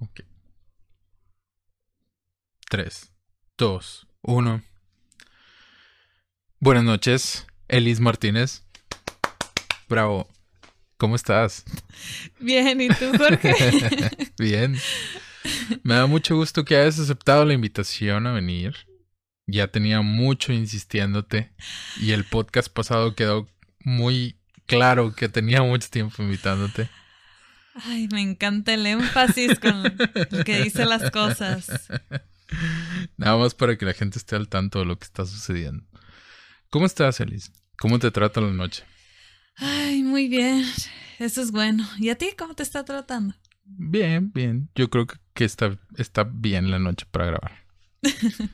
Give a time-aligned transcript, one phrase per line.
[0.00, 0.20] Ok.
[2.68, 3.12] 3,
[3.56, 4.62] 2, 1.
[6.60, 8.64] Buenas noches, Elis Martínez.
[9.88, 10.28] Bravo.
[10.98, 11.64] ¿Cómo estás?
[12.40, 13.54] Bien, ¿y tú, Jorge?
[14.38, 14.76] Bien.
[15.82, 18.74] Me da mucho gusto que hayas aceptado la invitación a venir.
[19.46, 21.52] Ya tenía mucho insistiéndote
[22.00, 23.48] y el podcast pasado quedó
[23.80, 26.90] muy claro que tenía mucho tiempo invitándote.
[27.84, 31.88] Ay, me encanta el énfasis con el que dice las cosas.
[33.16, 35.84] Nada más para que la gente esté al tanto de lo que está sucediendo.
[36.70, 37.52] ¿Cómo estás, Elis?
[37.78, 38.84] ¿Cómo te trata la noche?
[39.56, 40.64] Ay, muy bien.
[41.18, 41.88] Eso es bueno.
[41.98, 43.34] ¿Y a ti cómo te está tratando?
[43.64, 44.70] Bien, bien.
[44.74, 47.52] Yo creo que está, está bien la noche para grabar.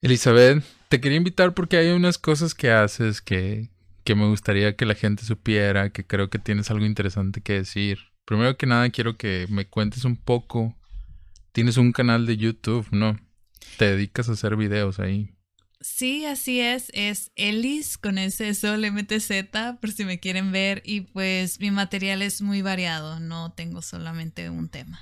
[0.00, 3.70] Elizabeth, te quería invitar porque hay unas cosas que haces que,
[4.04, 7.98] que me gustaría que la gente supiera, que creo que tienes algo interesante que decir.
[8.24, 10.76] Primero que nada, quiero que me cuentes un poco.
[11.52, 13.18] Tienes un canal de YouTube, ¿no?
[13.78, 15.30] Te dedicas a hacer videos ahí.
[15.80, 16.90] Sí, así es.
[16.94, 19.30] Es Elis con ese sol MTZ,
[19.80, 20.82] por si me quieren ver.
[20.84, 25.00] Y pues mi material es muy variado, no tengo solamente un tema.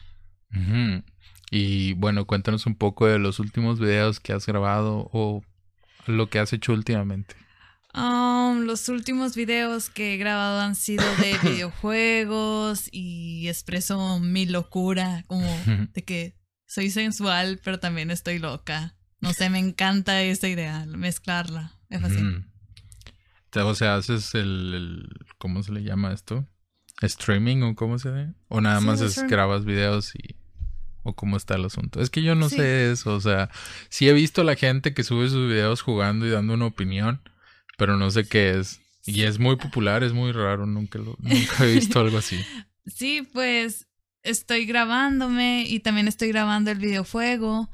[1.51, 5.43] Y bueno, cuéntanos un poco de los últimos videos que has grabado o
[6.07, 7.37] lo que has hecho últimamente.
[7.95, 15.25] Um, los últimos videos que he grabado han sido de videojuegos y expreso mi locura,
[15.27, 15.47] como
[15.93, 18.95] de que soy sensual, pero también estoy loca.
[19.21, 21.79] No sé, me encanta esa idea, mezclarla.
[21.91, 22.45] Es fácil.
[23.55, 26.47] O sea, haces el, ¿Cómo se le llama esto?
[27.03, 28.33] ¿Streaming o cómo se ve?
[28.49, 30.37] ¿O nada más es, grabas videos y.?
[31.05, 32.01] ¿O cómo está el asunto?
[32.01, 33.15] Es que yo no sé eso.
[33.15, 33.51] O sea,
[33.89, 37.21] sí he visto a la gente que sube sus videos jugando y dando una opinión,
[37.83, 38.81] pero no sé qué es.
[39.05, 40.67] Y es muy popular, es muy raro.
[40.67, 42.39] Nunca, lo, nunca he visto algo así.
[42.87, 43.87] Sí, pues
[44.25, 47.71] estoy grabándome y también estoy grabando el videojuego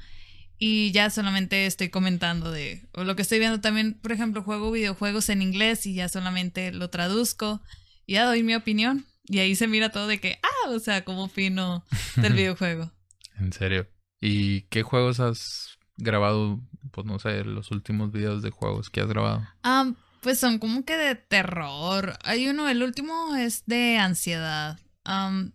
[0.59, 4.71] y ya solamente estoy comentando de o lo que estoy viendo también, por ejemplo, juego
[4.71, 7.63] videojuegos en inglés y ya solamente lo traduzco
[8.05, 11.05] y ya doy mi opinión y ahí se mira todo de que, ah, o sea,
[11.05, 11.87] como opino
[12.17, 12.93] del videojuego.
[13.39, 13.89] en serio.
[14.21, 16.61] ¿Y qué juegos has grabado?
[16.91, 19.47] Pues no sé, los últimos videos de juegos que has grabado.
[19.63, 22.19] Ah, pues son como que de terror.
[22.25, 24.79] Hay uno, el último es de ansiedad.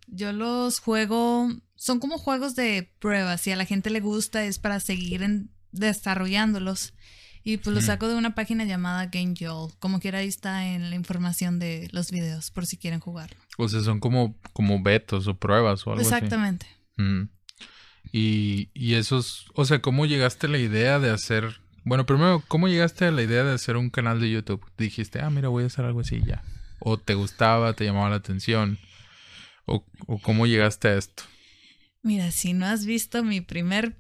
[0.08, 3.42] yo los juego son como juegos de pruebas.
[3.42, 6.94] Si a la gente le gusta es para seguir en, desarrollándolos.
[7.46, 9.34] Y pues lo saco de una página llamada Game
[9.80, 13.36] Como quiera ahí está en la información de los videos por si quieren jugarlo.
[13.58, 16.66] O sea, son como, como betos o pruebas o algo Exactamente.
[16.66, 16.76] así.
[17.02, 17.34] Exactamente.
[18.12, 21.60] Y, y esos, o sea, ¿cómo llegaste a la idea de hacer...
[21.84, 24.64] Bueno, primero, ¿cómo llegaste a la idea de hacer un canal de YouTube?
[24.78, 26.44] Dijiste, ah, mira, voy a hacer algo así ya.
[26.80, 28.78] ¿O te gustaba, te llamaba la atención?
[29.66, 31.24] ¿O, o cómo llegaste a esto?
[32.04, 33.98] Mira, si no has visto mi primer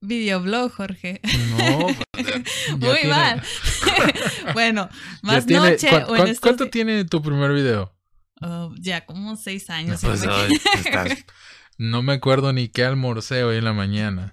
[0.00, 1.20] videoblog, Jorge.
[1.50, 1.88] No,
[2.78, 3.42] muy mal.
[4.54, 4.88] bueno,
[5.22, 5.90] más noche.
[6.40, 7.94] ¿Cuánto tiene tu primer video?
[8.40, 10.00] Oh, ya como seis años.
[10.02, 10.32] Pues, no
[11.78, 14.32] me acuerdo ni qué almorcé hoy en la mañana.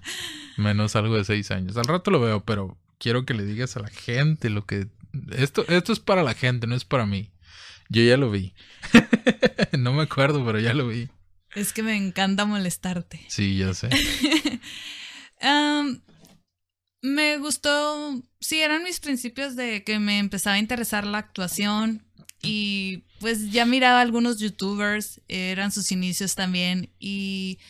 [0.56, 1.76] Menos algo de seis años.
[1.76, 4.88] Al rato lo veo, pero quiero que le digas a la gente lo que.
[5.32, 7.32] Esto, esto es para la gente, no es para mí.
[7.88, 8.54] Yo ya lo vi.
[9.78, 11.08] no me acuerdo, pero ya lo vi.
[11.54, 13.20] Es que me encanta molestarte.
[13.28, 13.90] Sí, ya sé.
[17.02, 22.06] me gustó, sí, eran mis principios de que me empezaba a interesar la actuación
[22.40, 27.60] y pues ya miraba algunos youtubers, eran sus inicios también y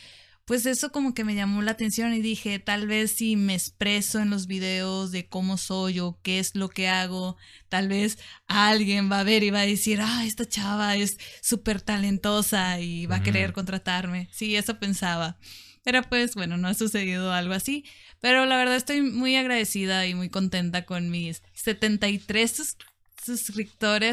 [0.47, 4.19] pues eso como que me llamó la atención y dije, tal vez si me expreso
[4.19, 7.37] en los videos de cómo soy o qué es lo que hago,
[7.69, 11.83] tal vez alguien va a ver y va a decir, ah, esta chava es súper
[11.83, 14.29] talentosa y va a querer contratarme.
[14.33, 15.39] Sí, eso pensaba.
[15.85, 17.85] Pero pues bueno, no ha sucedido algo así.
[18.21, 22.92] Pero la verdad estoy muy agradecida y muy contenta con mis 73 suscriptores,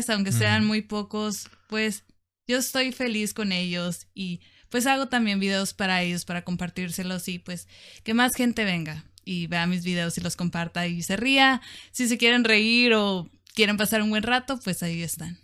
[0.10, 2.04] aunque sean muy pocos, pues
[2.48, 7.40] yo estoy feliz con ellos y pues hago también videos para ellos, para compartírselos y
[7.40, 7.68] pues
[8.04, 11.62] que más gente venga y vea mis videos y los comparta y se ría.
[11.92, 15.38] Si se quieren reír o quieren pasar un buen rato, pues ahí están.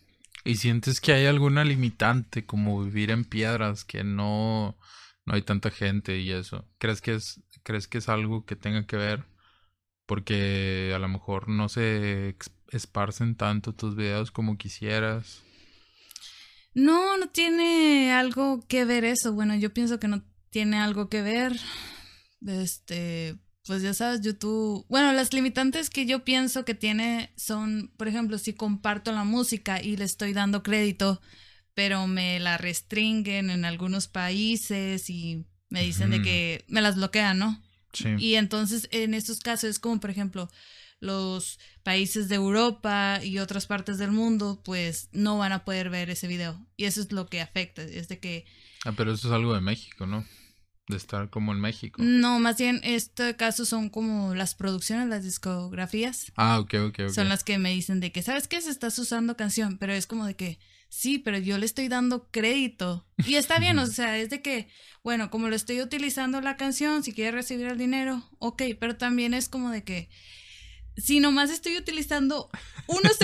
[0.44, 4.78] ¿Y sientes que hay alguna limitante como vivir en piedras, que no,
[5.26, 6.68] no hay tanta gente y eso?
[6.78, 9.26] ¿Crees que es, crees que es algo que tenga que ver?
[10.06, 12.36] Porque a lo mejor no se
[12.72, 15.42] esparcen tanto tus videos como quisieras.
[16.74, 19.34] No, no tiene algo que ver eso.
[19.34, 21.58] Bueno, yo pienso que no tiene algo que ver.
[22.46, 24.86] Este, pues ya sabes, YouTube.
[24.90, 29.82] Bueno, las limitantes que yo pienso que tiene son, por ejemplo, si comparto la música
[29.82, 31.22] y le estoy dando crédito,
[31.74, 37.40] pero me la restringen en algunos países y me dicen de que me las bloquean,
[37.40, 37.62] ¿no?
[37.94, 38.10] Sí.
[38.20, 40.50] Y entonces en estos casos es como, por ejemplo,
[41.00, 46.10] los países de Europa y otras partes del mundo, pues no van a poder ver
[46.10, 46.66] ese video.
[46.78, 48.46] Y eso es lo que afecta, es de que...
[48.86, 50.26] Ah, pero eso es algo de México, ¿no?
[50.88, 52.02] De estar como en México.
[52.04, 56.32] No, más bien este caso son como las producciones, las discografías.
[56.36, 57.10] Ah, ok, ok, ok.
[57.10, 58.62] Son las que me dicen de que, ¿sabes qué?
[58.62, 60.60] Se estás usando canción, pero es como de que,
[60.90, 63.08] sí, pero yo le estoy dando crédito.
[63.26, 64.68] Y está bien, o sea, es de que,
[65.04, 69.34] bueno, como lo estoy utilizando la canción, si quiere recibir el dinero, ok, pero también
[69.34, 70.10] es como de que
[70.98, 72.50] si nomás estoy utilizando
[72.88, 73.18] unos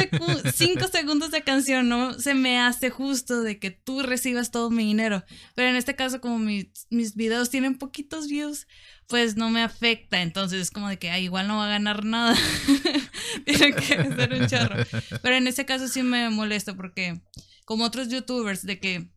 [0.53, 4.83] cinco segundos de canción, no se me hace justo de que tú recibas todo mi
[4.83, 5.23] dinero.
[5.55, 8.67] Pero en este caso, como mis, mis videos tienen poquitos views,
[9.07, 10.21] pues no me afecta.
[10.21, 12.35] Entonces es como de que igual no va a ganar nada.
[13.45, 14.83] Tiene que ser un charro.
[15.21, 17.21] Pero en este caso sí me molesta porque,
[17.65, 19.11] como otros youtubers, de que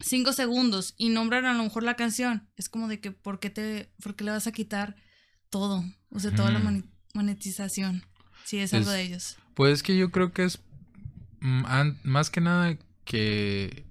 [0.00, 3.50] cinco segundos y nombran a lo mejor la canción, es como de que, ¿por qué,
[3.50, 4.96] te, por qué le vas a quitar
[5.50, 5.84] todo?
[6.10, 6.58] O sea, toda la
[7.14, 8.04] monetización.
[8.44, 9.36] Sí, es algo de ellos.
[9.54, 10.60] Pues que yo creo que es
[11.40, 11.64] mm,
[12.02, 13.84] más que nada que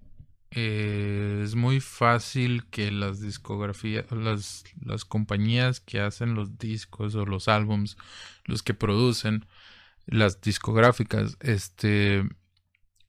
[0.51, 7.25] eh, es muy fácil que las discografías, las, las compañías que hacen los discos o
[7.25, 7.98] los álbums,
[8.45, 9.45] los que producen
[10.07, 12.24] las discográficas, este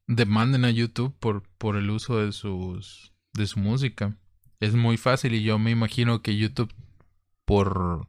[0.07, 4.17] demanden a YouTube por, por el uso de sus de su música.
[4.59, 6.73] Es muy fácil y yo me imagino que YouTube
[7.47, 8.07] por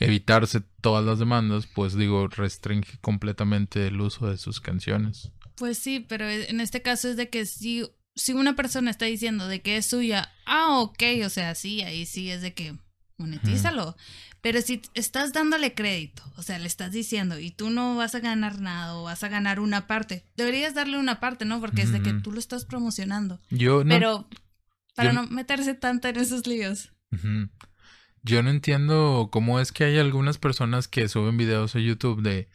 [0.00, 5.30] evitarse todas las demandas, pues digo, restringe completamente el uso de sus canciones.
[5.56, 7.86] Pues sí, pero e, en este caso es de que si,
[8.16, 12.06] si una persona está diciendo de que es suya, ah, ok, o sea, sí, ahí
[12.06, 12.76] sí es de que
[13.18, 13.94] monetízalo.
[14.40, 18.20] Pero si estás dándole crédito, o sea, le estás diciendo y tú no vas a
[18.20, 21.60] ganar nada o vas a ganar una parte, deberías darle una parte, ¿no?
[21.60, 23.38] Porque es de que tú lo estás promocionando.
[23.50, 23.90] Yo no.
[23.90, 24.28] Pero
[24.94, 26.92] para no meterse tanto en esos líos.
[28.22, 32.48] Yo no entiendo cómo es que hay algunas personas que suben videos a YouTube de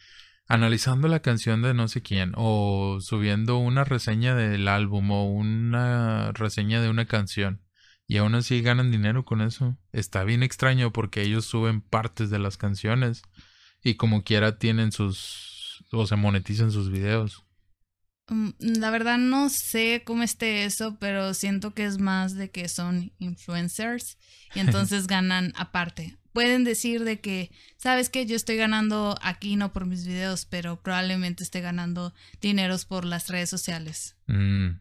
[0.48, 6.32] analizando la canción de no sé quién o subiendo una reseña del álbum o una
[6.34, 7.62] reseña de una canción
[8.08, 9.78] y aún así ganan dinero con eso.
[9.92, 13.24] Está bien extraño porque ellos suben partes de las canciones
[13.84, 17.45] y como quiera tienen sus o se monetizan sus videos.
[18.28, 22.68] Mm, la verdad no sé cómo esté eso, pero siento que es más de que
[22.68, 24.18] son influencers
[24.54, 26.18] y entonces ganan aparte.
[26.34, 30.82] Pueden decir de que, sabes que yo estoy ganando aquí no por mis videos, pero
[30.82, 34.18] probablemente esté ganando dineros por las redes sociales.
[34.28, 34.80] Mm.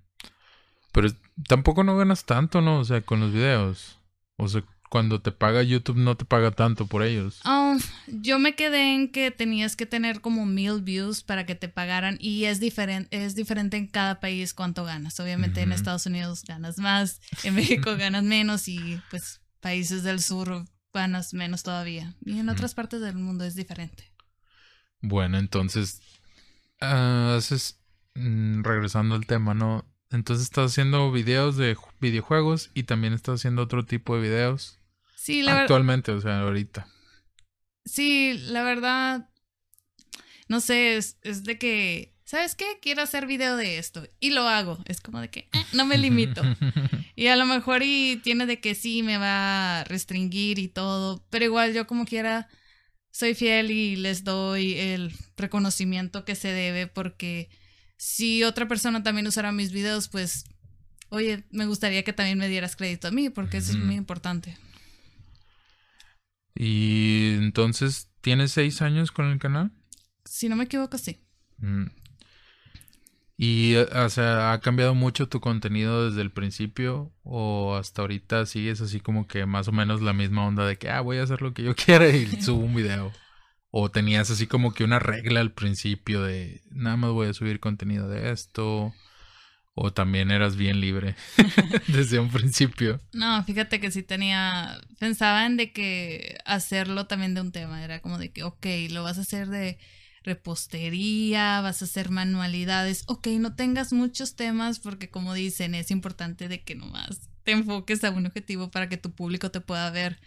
[0.93, 1.08] Pero
[1.46, 2.81] tampoco no ganas tanto, ¿no?
[2.81, 3.99] O sea, con los videos.
[4.37, 4.64] O sea,
[4.94, 7.41] cuando te paga YouTube no te paga tanto por ellos.
[7.44, 7.76] Oh,
[8.06, 12.17] yo me quedé en que tenías que tener como mil views para que te pagaran
[12.20, 15.19] y es diferente, es diferente en cada país cuánto ganas.
[15.19, 20.64] Obviamente en Estados Unidos ganas más, en México ganas menos y pues países del sur
[20.93, 22.14] ganas menos todavía.
[22.25, 24.12] Y en otras partes del mundo es diferente.
[25.00, 26.02] Bueno, entonces,
[26.81, 27.81] uh, haces,
[28.14, 29.85] mm, regresando al tema, ¿no?
[30.11, 34.79] Entonces estás haciendo videos de videojuegos y también estás haciendo otro tipo de videos.
[35.25, 36.87] Sí, la Actualmente, o sea, ahorita.
[37.87, 39.31] Sí, la verdad,
[40.49, 42.67] no sé, es, de que, ¿sabes qué?
[42.82, 44.79] Quiero hacer video de esto y lo hago.
[44.85, 46.43] Es como de que eh, no me limito.
[47.17, 51.25] y a lo mejor y tiene de que sí me va a restringir y todo,
[51.31, 52.46] pero igual yo como quiera
[53.10, 57.48] soy fiel y les doy el reconocimiento que se debe porque
[57.96, 60.44] si otra persona también usara mis videos, pues,
[61.08, 64.58] oye, me gustaría que también me dieras crédito a mí porque eso es muy importante.
[66.55, 69.73] Y entonces, ¿tienes seis años con el canal?
[70.25, 71.20] Si no me equivoco, sí.
[71.58, 71.87] Mm.
[73.37, 77.13] ¿Y, o sea, ha cambiado mucho tu contenido desde el principio?
[77.25, 80.89] ¿O hasta ahorita sigues así como que más o menos la misma onda de que,
[80.89, 83.13] ah, voy a hacer lo que yo quiera y subo un video?
[83.70, 87.58] ¿O tenías así como que una regla al principio de, nada más voy a subir
[87.58, 88.94] contenido de esto?
[89.76, 91.16] ¿O también eras bien libre
[91.88, 93.00] desde un principio?
[93.12, 98.00] No, fíjate que sí tenía, pensaba en de que hacerlo también de un tema, era
[98.00, 99.78] como de que, ok, lo vas a hacer de
[100.22, 106.48] repostería, vas a hacer manualidades, ok, no tengas muchos temas porque como dicen, es importante
[106.48, 110.19] de que nomás te enfoques a un objetivo para que tu público te pueda ver.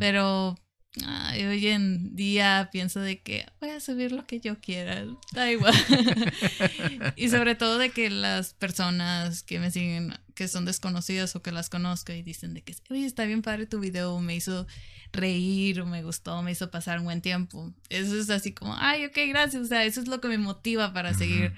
[0.00, 0.58] Pero
[1.00, 5.74] hoy en día pienso de que voy a subir lo que yo quiera, da igual.
[7.16, 11.52] y sobre todo de que las personas que me siguen, que son desconocidas o que
[11.52, 14.66] las conozco y dicen de que, oye, está bien padre tu video, me hizo
[15.12, 17.72] reír o me gustó, me hizo pasar un buen tiempo.
[17.88, 19.62] Eso es así como, ay, ok, gracias.
[19.62, 21.52] O sea, eso es lo que me motiva para seguir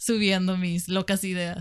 [0.00, 1.58] subiendo mis locas ideas.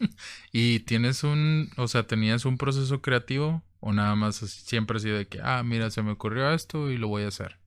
[0.52, 5.08] ¿Y tienes un, o sea, tenías un proceso creativo o nada más así, siempre así
[5.08, 7.60] de que, ah, mira, se me ocurrió esto y lo voy a hacer?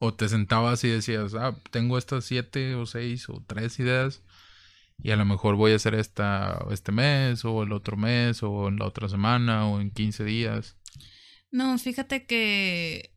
[0.00, 4.22] O te sentabas y decías, ah, tengo estas siete o seis o tres ideas
[5.00, 8.66] y a lo mejor voy a hacer esta este mes o el otro mes o
[8.66, 10.76] en la otra semana o en 15 días.
[11.52, 13.13] No, fíjate que,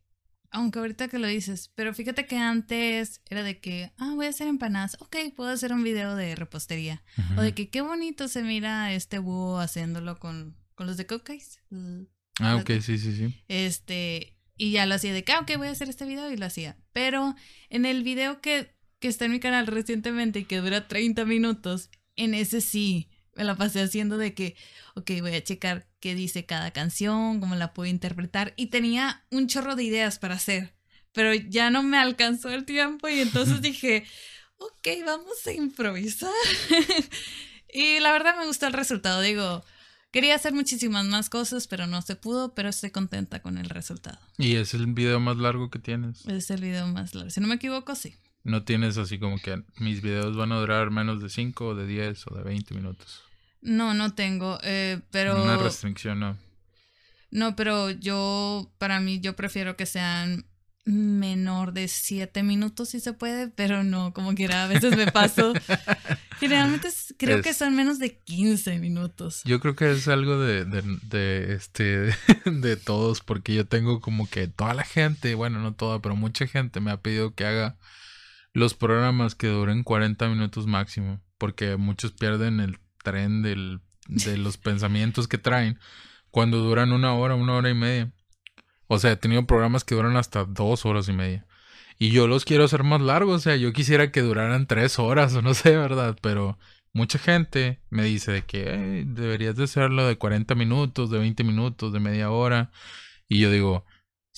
[0.50, 4.30] aunque ahorita que lo dices, pero fíjate que antes era de que, ah, voy a
[4.30, 7.02] hacer empanadas, ok, puedo hacer un video de repostería.
[7.36, 11.60] O de que qué bonito se mira este búho haciéndolo con, con los de cupcakes.
[12.40, 13.34] Ah, ok, sí, sí, sí.
[13.48, 16.36] Este, y ya lo hacía de que, ah, ok, voy a hacer este video y
[16.36, 16.76] lo hacía.
[16.92, 17.34] Pero
[17.68, 21.90] en el video que que está en mi canal recientemente y que dura 30 minutos,
[22.16, 23.08] en ese sí
[23.38, 24.56] me la pasé haciendo de que,
[24.94, 28.52] ok, voy a checar qué dice cada canción, cómo la puedo interpretar.
[28.56, 30.74] Y tenía un chorro de ideas para hacer,
[31.12, 34.04] pero ya no me alcanzó el tiempo y entonces dije,
[34.56, 36.32] ok, vamos a improvisar.
[37.72, 39.20] y la verdad me gustó el resultado.
[39.20, 39.64] Digo,
[40.10, 44.18] quería hacer muchísimas más cosas, pero no se pudo, pero estoy contenta con el resultado.
[44.36, 46.26] ¿Y es el video más largo que tienes?
[46.26, 47.30] Es el video más largo.
[47.30, 48.16] Si no me equivoco, sí.
[48.42, 51.86] No tienes así como que mis videos van a durar menos de 5 o de
[51.86, 53.27] 10 o de 20 minutos.
[53.60, 55.42] No, no tengo, eh, pero...
[55.42, 56.38] Una restricción, no.
[57.30, 60.46] No, pero yo, para mí, yo prefiero que sean
[60.88, 65.52] menor de 7 minutos si se puede, pero no, como quiera, a veces me paso.
[66.40, 66.88] Generalmente
[67.18, 69.42] creo que son menos de 15 minutos.
[69.44, 72.14] Yo creo que es algo de, de, de, este,
[72.50, 76.46] de todos, porque yo tengo como que toda la gente, bueno, no toda, pero mucha
[76.46, 77.76] gente me ha pedido que haga
[78.54, 82.78] los programas que duren 40 minutos máximo, porque muchos pierden el
[83.10, 85.78] tren del, de los pensamientos que traen
[86.30, 88.12] cuando duran una hora, una hora y media.
[88.86, 91.46] O sea, he tenido programas que duran hasta dos horas y media.
[91.98, 95.34] Y yo los quiero hacer más largos, o sea, yo quisiera que duraran tres horas
[95.34, 96.16] o no sé, ¿verdad?
[96.22, 96.58] Pero
[96.92, 101.92] mucha gente me dice de que deberías de hacerlo de 40 minutos, de 20 minutos,
[101.92, 102.70] de media hora.
[103.28, 103.84] Y yo digo,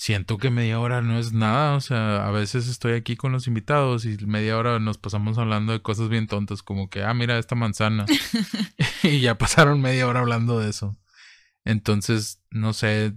[0.01, 3.45] siento que media hora no es nada, o sea, a veces estoy aquí con los
[3.45, 7.37] invitados y media hora nos pasamos hablando de cosas bien tontas, como que, ah, mira
[7.37, 8.07] esta manzana.
[9.03, 10.97] y ya pasaron media hora hablando de eso.
[11.65, 13.13] Entonces, no sé,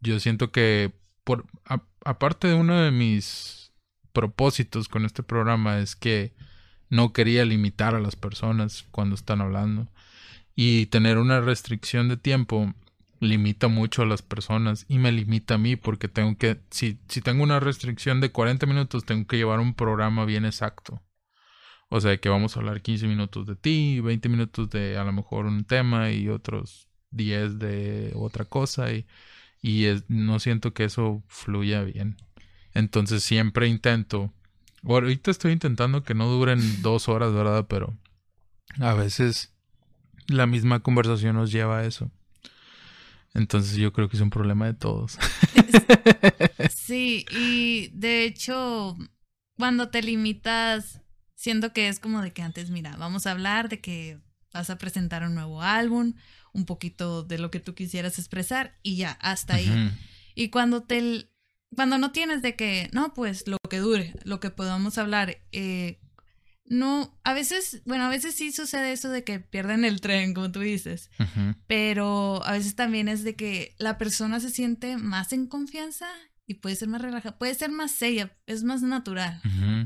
[0.00, 1.44] yo siento que, por,
[2.02, 3.70] aparte de uno de mis
[4.14, 6.32] propósitos con este programa es que
[6.88, 9.86] no quería limitar a las personas cuando están hablando
[10.54, 12.72] y tener una restricción de tiempo
[13.22, 17.20] limita mucho a las personas y me limita a mí porque tengo que, si, si
[17.20, 21.00] tengo una restricción de 40 minutos, tengo que llevar un programa bien exacto.
[21.88, 25.12] O sea, que vamos a hablar 15 minutos de ti, 20 minutos de a lo
[25.12, 29.06] mejor un tema y otros 10 de otra cosa y,
[29.62, 32.16] y no siento que eso fluya bien.
[32.74, 34.32] Entonces siempre intento,
[34.82, 37.66] bueno, ahorita estoy intentando que no duren dos horas, ¿verdad?
[37.68, 37.96] Pero
[38.80, 39.54] a veces
[40.26, 42.10] la misma conversación nos lleva a eso.
[43.34, 45.18] Entonces yo creo que es un problema de todos.
[46.74, 48.96] Sí, y de hecho,
[49.56, 51.00] cuando te limitas,
[51.34, 54.20] siento que es como de que antes, mira, vamos a hablar de que
[54.52, 56.14] vas a presentar un nuevo álbum,
[56.52, 59.92] un poquito de lo que tú quisieras expresar y ya, hasta ahí.
[60.34, 61.28] Y cuando te
[61.74, 66.01] cuando no tienes de que, no, pues lo que dure, lo que podamos hablar, eh,
[66.64, 70.50] no, a veces, bueno, a veces sí sucede eso de que pierden el tren, como
[70.52, 71.10] tú dices,
[71.66, 76.06] pero a veces también es de que la persona se siente más en confianza
[76.46, 79.40] y puede ser más relajada, puede ser más seria, es más natural.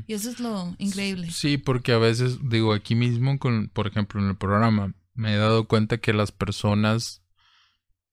[0.07, 1.31] Y eso es lo increíble.
[1.31, 5.37] Sí, porque a veces, digo, aquí mismo, con, por ejemplo, en el programa, me he
[5.37, 7.23] dado cuenta que las personas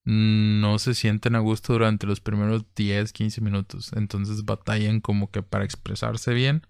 [0.04, 3.92] no se sienten a gusto durante los primeros 10, 15 minutos.
[3.94, 6.66] Entonces batallan como que para expresarse bien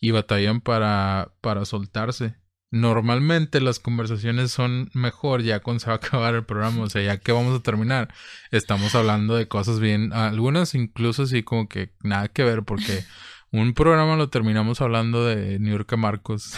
[0.00, 2.36] y batallan para, para soltarse.
[2.70, 7.02] Normalmente las conversaciones son mejor ya cuando se va a acabar el programa, o sea,
[7.02, 8.12] ya que vamos a terminar,
[8.50, 13.04] estamos hablando de cosas bien, algunas incluso así como que nada que ver, porque
[13.52, 16.54] un programa lo terminamos hablando de New York Marcos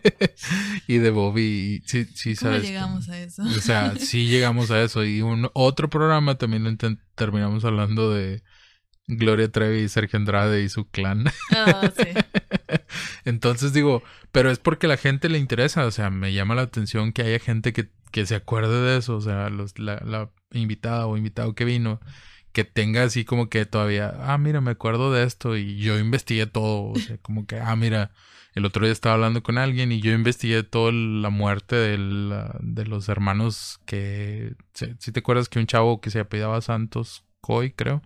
[0.86, 1.82] y de Bobby.
[1.86, 3.42] sí, sí, ¿Cómo llegamos a eso?
[3.42, 5.04] O sea, sí llegamos a eso.
[5.04, 6.78] Y un otro programa también
[7.16, 8.44] terminamos hablando de
[9.06, 11.24] Gloria Trevi y Sergio Andrade y su clan.
[11.52, 12.08] Ah, sí.
[13.24, 17.12] Entonces digo, pero es porque la gente le interesa, o sea, me llama la atención
[17.12, 21.06] que haya gente que, que se acuerde de eso, o sea, los, la, la invitada
[21.06, 22.00] o invitado que vino,
[22.52, 26.46] que tenga así como que todavía, ah, mira, me acuerdo de esto y yo investigué
[26.46, 28.12] todo, o sea, como que, ah, mira,
[28.54, 31.98] el otro día estaba hablando con alguien y yo investigué toda la muerte de,
[32.60, 37.72] de los hermanos que, si te acuerdas que un chavo que se apellidaba Santos Coy,
[37.72, 38.02] creo,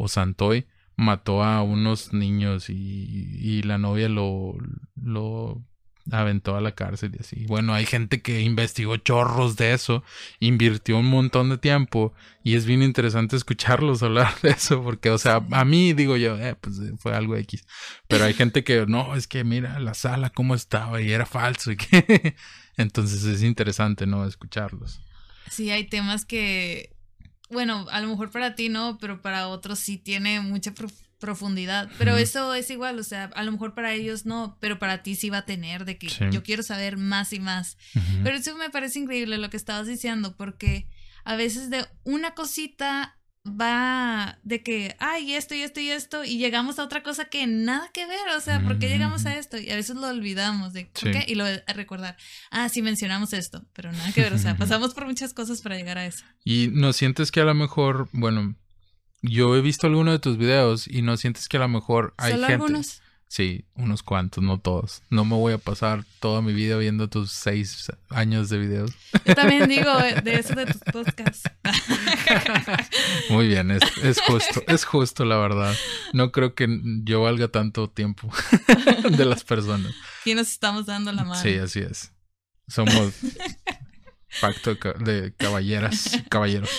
[0.00, 0.66] o Santoy
[0.96, 4.54] mató a unos niños y, y la novia lo,
[5.00, 5.62] lo
[6.10, 7.46] aventó a la cárcel y así.
[7.46, 10.02] Bueno, hay gente que investigó chorros de eso,
[10.38, 15.18] invirtió un montón de tiempo y es bien interesante escucharlos hablar de eso porque, o
[15.18, 17.64] sea, a mí digo yo, eh, pues eh, fue algo X,
[18.08, 21.72] pero hay gente que no, es que mira la sala cómo estaba y era falso
[21.72, 22.36] y que
[22.76, 24.26] entonces es interesante, ¿no?
[24.26, 25.00] Escucharlos.
[25.50, 26.96] Sí, hay temas que,
[27.50, 30.72] bueno, a lo mejor para ti no, pero para otros sí tiene mucha
[31.18, 31.90] profundidad.
[31.98, 35.14] Pero eso es igual, o sea, a lo mejor para ellos no, pero para ti
[35.14, 37.76] sí va a tener de que yo quiero saber más y más.
[38.24, 40.88] Pero eso me parece increíble lo que estabas diciendo, porque
[41.24, 46.38] a veces de una cosita va de que, ay, esto y esto y esto, y
[46.38, 49.56] llegamos a otra cosa que nada que ver, o sea, ¿por qué llegamos a esto?
[49.58, 51.24] Y a veces lo olvidamos de, ¿por qué?
[51.26, 52.16] Y lo a recordar,
[52.50, 55.76] ah, sí mencionamos esto, pero nada que ver, o sea, pasamos por muchas cosas para
[55.76, 56.24] llegar a eso.
[56.44, 58.56] Y no sientes que a lo mejor, bueno,
[59.22, 62.32] yo he visto algunos de tus videos y no sientes que a lo mejor hay
[62.32, 62.62] ¿Solo gente.
[62.62, 63.02] Algunos?
[63.30, 65.02] Sí, unos cuantos, no todos.
[65.08, 68.90] No me voy a pasar toda mi vida viendo tus seis años de videos.
[69.24, 71.48] Yo también digo de eso de tus podcasts.
[73.30, 75.76] Muy bien, es, es justo, es justo la verdad.
[76.12, 76.66] No creo que
[77.04, 78.28] yo valga tanto tiempo
[79.10, 79.94] de las personas.
[80.24, 81.40] Y nos estamos dando la mano.
[81.40, 82.12] Sí, así es.
[82.66, 83.14] Somos
[84.40, 86.70] Pacto de caballeras, caballeros.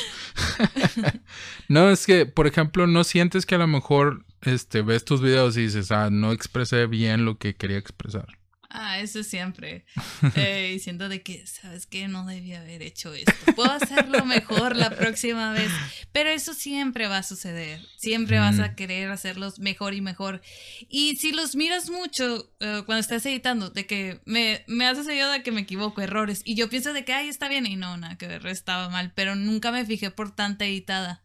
[1.69, 5.57] no, es que, por ejemplo, no sientes que a lo mejor este, ves tus videos
[5.57, 8.27] y dices, ah, no expresé bien lo que quería expresar.
[8.73, 9.85] Ah, eso siempre.
[10.35, 12.07] Eh, siento de que, ¿sabes qué?
[12.07, 13.33] No debía haber hecho esto.
[13.55, 15.69] Puedo hacerlo mejor la próxima vez.
[16.11, 17.81] Pero eso siempre va a suceder.
[17.97, 20.41] Siempre vas a querer hacerlos mejor y mejor.
[20.87, 25.33] Y si los miras mucho eh, cuando estás editando, de que me, me haces ayuda
[25.33, 26.41] de que me equivoco, errores.
[26.45, 27.65] Y yo pienso de que, ay, está bien.
[27.65, 29.11] Y no, nada, que estaba mal.
[29.15, 31.23] Pero nunca me fijé por tanta editada.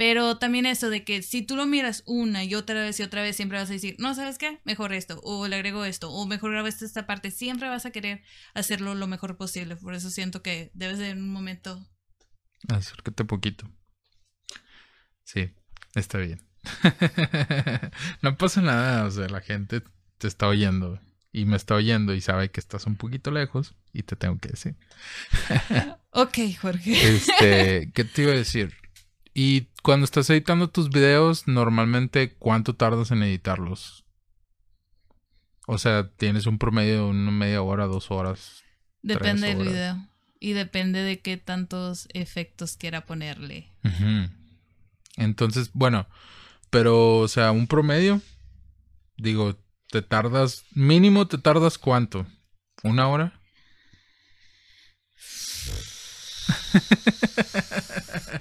[0.00, 3.20] Pero también eso de que si tú lo miras una y otra vez y otra
[3.20, 4.58] vez, siempre vas a decir, no, ¿sabes qué?
[4.64, 7.30] Mejor esto, o le agrego esto, o mejor grabaste esta parte.
[7.30, 8.22] Siempre vas a querer
[8.54, 9.76] hacerlo lo mejor posible.
[9.76, 11.86] Por eso siento que debes de en un momento.
[12.68, 13.70] Acércate poquito.
[15.22, 15.50] Sí,
[15.94, 16.48] está bien.
[18.22, 19.82] no pasa nada, o sea, la gente
[20.16, 20.98] te está oyendo
[21.30, 24.48] y me está oyendo y sabe que estás un poquito lejos y te tengo que
[24.48, 24.76] decir.
[26.12, 27.16] ok, Jorge.
[27.16, 28.79] Este, ¿qué te iba a decir?
[29.42, 34.04] Y cuando estás editando tus videos, normalmente, ¿cuánto tardas en editarlos?
[35.66, 38.64] O sea, tienes un promedio de una media hora, dos horas.
[39.00, 40.06] Depende del video.
[40.40, 43.72] Y depende de qué tantos efectos quiera ponerle.
[45.16, 46.06] Entonces, bueno,
[46.68, 48.20] pero, o sea, un promedio.
[49.16, 52.26] Digo, te tardas, mínimo te tardas cuánto?
[52.82, 53.40] ¿Una hora?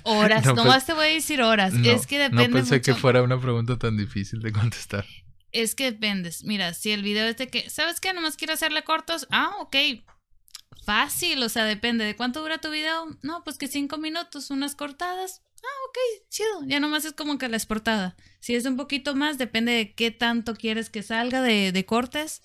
[0.10, 1.74] Horas, no, nomás te voy a decir horas.
[1.74, 2.48] es que depende.
[2.48, 5.06] No pensé que fuera una pregunta tan difícil de contestar.
[5.52, 6.43] Es que dependes.
[6.43, 8.13] Mira, si el video es de que, ¿sabes qué?
[8.13, 9.28] Nomás quiero hacerle cortos.
[9.30, 9.76] Ah, ok.
[10.86, 13.17] Fácil, o sea, depende de cuánto dura tu video.
[13.22, 15.43] No, pues que cinco minutos, unas cortadas.
[15.58, 16.63] Ah, ok, chido.
[16.65, 18.15] Ya nomás es como que la exportada.
[18.39, 22.41] Si es un poquito más, depende de qué tanto quieres que salga de, de cortes.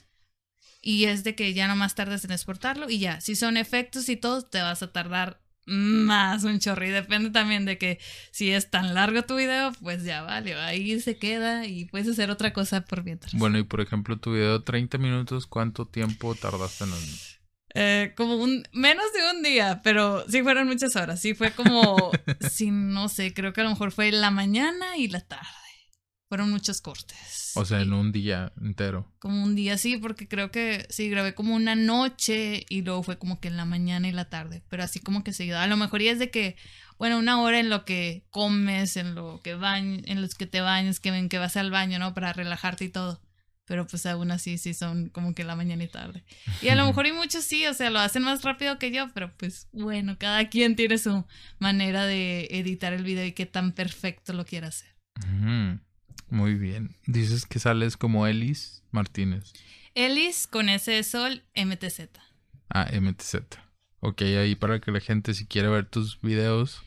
[0.83, 3.23] Y es de que ya nomás tardes en exportarlo y ya.
[3.23, 6.87] Si son efectos y todo, te vas a tardar más un chorro.
[6.87, 7.99] Y depende también de que
[8.31, 12.31] si es tan largo tu video, pues ya vale, ahí se queda y puedes hacer
[12.31, 13.35] otra cosa por mientras.
[13.35, 17.35] Bueno, y por ejemplo, tu video de 30 minutos, ¿cuánto tiempo tardaste en el...
[17.77, 21.21] Eh, como un menos de un día, pero sí fueron muchas horas.
[21.21, 22.13] Sí fue como,
[22.51, 25.64] sí, no sé, creo que a lo mejor fue la mañana y la tarde.
[26.29, 27.53] Fueron muchos cortes.
[27.55, 29.13] O sea, en un día entero.
[29.19, 33.19] Como un día, sí, porque creo que sí, grabé como una noche y luego fue
[33.19, 35.59] como que en la mañana y la tarde, pero así como que seguido.
[35.59, 36.57] A lo mejor ya es de que,
[36.99, 40.61] bueno, una hora en lo que comes, en lo que bañ en los que te
[40.61, 42.15] bañas, que, que vas al baño, ¿no?
[42.15, 43.21] Para relajarte y todo.
[43.67, 46.25] Pero pues aún así sí son como que la mañana y tarde.
[46.63, 49.09] Y a lo mejor y muchos sí, o sea, lo hacen más rápido que yo,
[49.15, 51.27] pero pues bueno, cada quien tiene su
[51.59, 54.95] manera de editar el video y qué tan perfecto lo quiere hacer.
[56.35, 56.97] Muy bien.
[57.07, 59.53] Dices que sales como Elis Martínez.
[59.95, 62.09] Elis con ese de sol, MTZ.
[62.69, 63.37] Ah, MTZ.
[64.01, 66.83] Ok, ahí para que la gente si quiere ver tus videos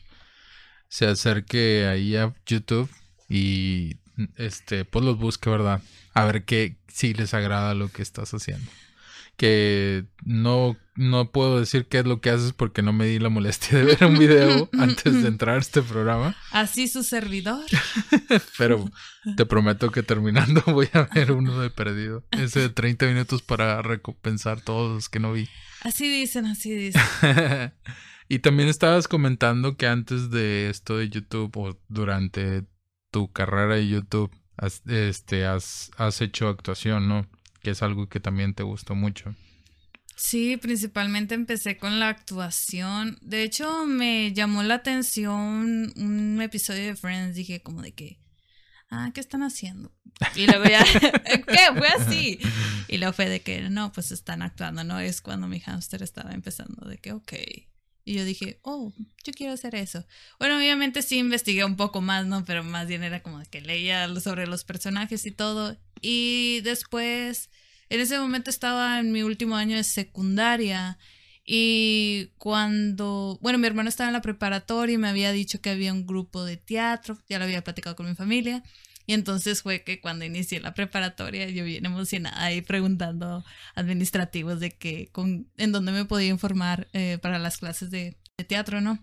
[0.88, 2.90] se acerque ahí a YouTube
[3.26, 3.96] y
[4.36, 5.80] este pues los busque, ¿verdad?
[6.12, 8.70] A ver qué si les agrada lo que estás haciendo
[9.38, 13.28] que no, no puedo decir qué es lo que haces porque no me di la
[13.28, 16.36] molestia de ver un video antes de entrar a este programa.
[16.50, 17.64] Así su servidor.
[18.58, 18.90] Pero
[19.36, 22.26] te prometo que terminando voy a ver uno de perdido.
[22.32, 25.48] Ese de 30 minutos para recompensar todos los que no vi.
[25.82, 27.00] Así dicen, así dicen.
[28.28, 32.66] y también estabas comentando que antes de esto de YouTube o durante
[33.12, 37.30] tu carrera de YouTube has, este, has, has hecho actuación, ¿no?
[37.68, 39.34] Es algo que también te gustó mucho.
[40.16, 43.18] Sí, principalmente empecé con la actuación.
[43.22, 47.36] De hecho, me llamó la atención un episodio de Friends.
[47.36, 48.18] Dije como de que,
[48.90, 49.92] ah, ¿qué están haciendo?
[50.34, 50.84] Y luego ya,
[51.46, 51.68] ¿qué?
[51.76, 52.40] Fue así.
[52.88, 54.98] Y luego fue de que, no, pues están actuando, ¿no?
[54.98, 57.32] Es cuando mi hámster estaba empezando, de que, ok.
[58.08, 58.90] Y yo dije, oh,
[59.22, 60.02] yo quiero hacer eso.
[60.38, 62.42] Bueno, obviamente sí investigué un poco más, ¿no?
[62.46, 65.76] Pero más bien era como que leía sobre los personajes y todo.
[66.00, 67.50] Y después,
[67.90, 70.98] en ese momento estaba en mi último año de secundaria.
[71.44, 75.92] Y cuando, bueno, mi hermano estaba en la preparatoria y me había dicho que había
[75.92, 78.62] un grupo de teatro, ya lo había platicado con mi familia.
[79.08, 83.42] Y entonces fue que cuando inicié la preparatoria yo bien emocionada ahí preguntando
[83.74, 88.82] administrativos de que con, en dónde me podía informar eh, para las clases de, teatro,
[88.82, 89.02] ¿no?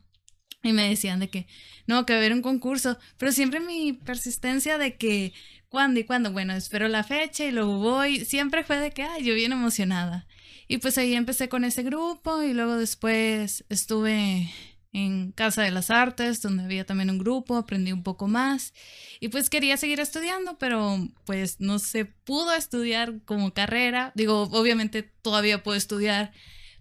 [0.61, 1.47] Y me decían de que
[1.87, 5.33] no, que va a haber un concurso, pero siempre mi persistencia de que
[5.69, 9.33] cuándo y cuándo, bueno, espero la fecha y luego voy, siempre fue de que, yo
[9.33, 10.27] bien emocionada.
[10.67, 14.51] Y pues ahí empecé con ese grupo y luego después estuve
[14.95, 18.73] en Casa de las Artes, donde había también un grupo, aprendí un poco más
[19.19, 24.13] y pues quería seguir estudiando, pero pues no se pudo estudiar como carrera.
[24.15, 26.31] Digo, obviamente todavía puedo estudiar,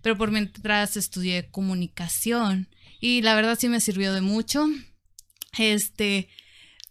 [0.00, 2.68] pero por mientras estudié comunicación
[3.00, 4.68] y la verdad sí me sirvió de mucho.
[5.58, 6.28] Este,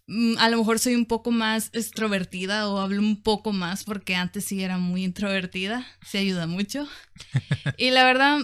[0.06, 4.14] mm, a lo mejor soy un poco más extrovertida o hablo un poco más porque
[4.14, 6.86] antes sí era muy introvertida, se ayuda mucho.
[7.78, 8.40] Y la verdad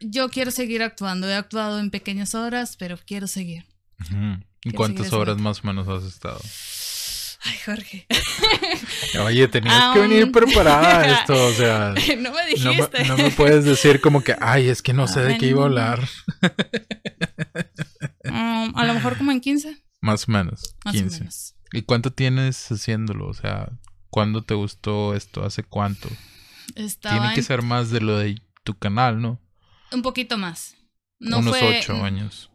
[0.00, 1.28] yo quiero seguir actuando.
[1.28, 3.66] He actuado en pequeñas horas, pero quiero seguir.
[4.64, 6.40] ¿Y cuántas horas más o menos has estado?
[7.42, 8.06] Ay, Jorge.
[9.24, 11.94] Oye, tenías que venir preparada a esto, o sea.
[12.18, 13.04] No me dijiste.
[13.06, 15.66] No, me puedes decir como que, ay, es que no sé de qué iba a
[15.66, 16.08] hablar.
[18.22, 19.82] Um, a lo mejor como en 15.
[20.00, 20.76] Más o menos.
[20.84, 21.16] Más 15.
[21.16, 21.54] O menos.
[21.72, 23.26] ¿Y cuánto tienes haciéndolo?
[23.26, 23.72] O sea,
[24.08, 25.42] ¿cuándo te gustó esto?
[25.44, 26.08] ¿Hace cuánto?
[26.74, 29.40] Tiene que ser más de lo de tu canal, ¿no?
[29.92, 30.76] Un poquito más.
[31.18, 32.50] No Unos ocho años.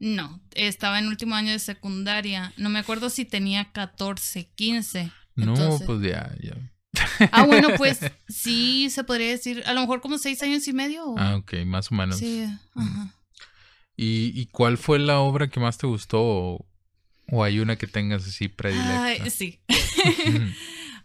[0.00, 2.52] No, estaba en último año de secundaria.
[2.56, 5.10] No me acuerdo si tenía 14, 15.
[5.34, 5.54] No,
[5.86, 6.54] pues ya, ya.
[7.32, 11.14] Ah, bueno, pues sí, se podría decir, a lo mejor como seis años y medio.
[11.16, 12.18] Ah, ok, más o menos.
[12.18, 13.14] Sí, ajá.
[14.00, 16.64] ¿Y, cuál fue la obra que más te gustó?
[17.30, 19.04] ¿O, hay una que tengas así predilecta?
[19.04, 19.60] Ay, sí.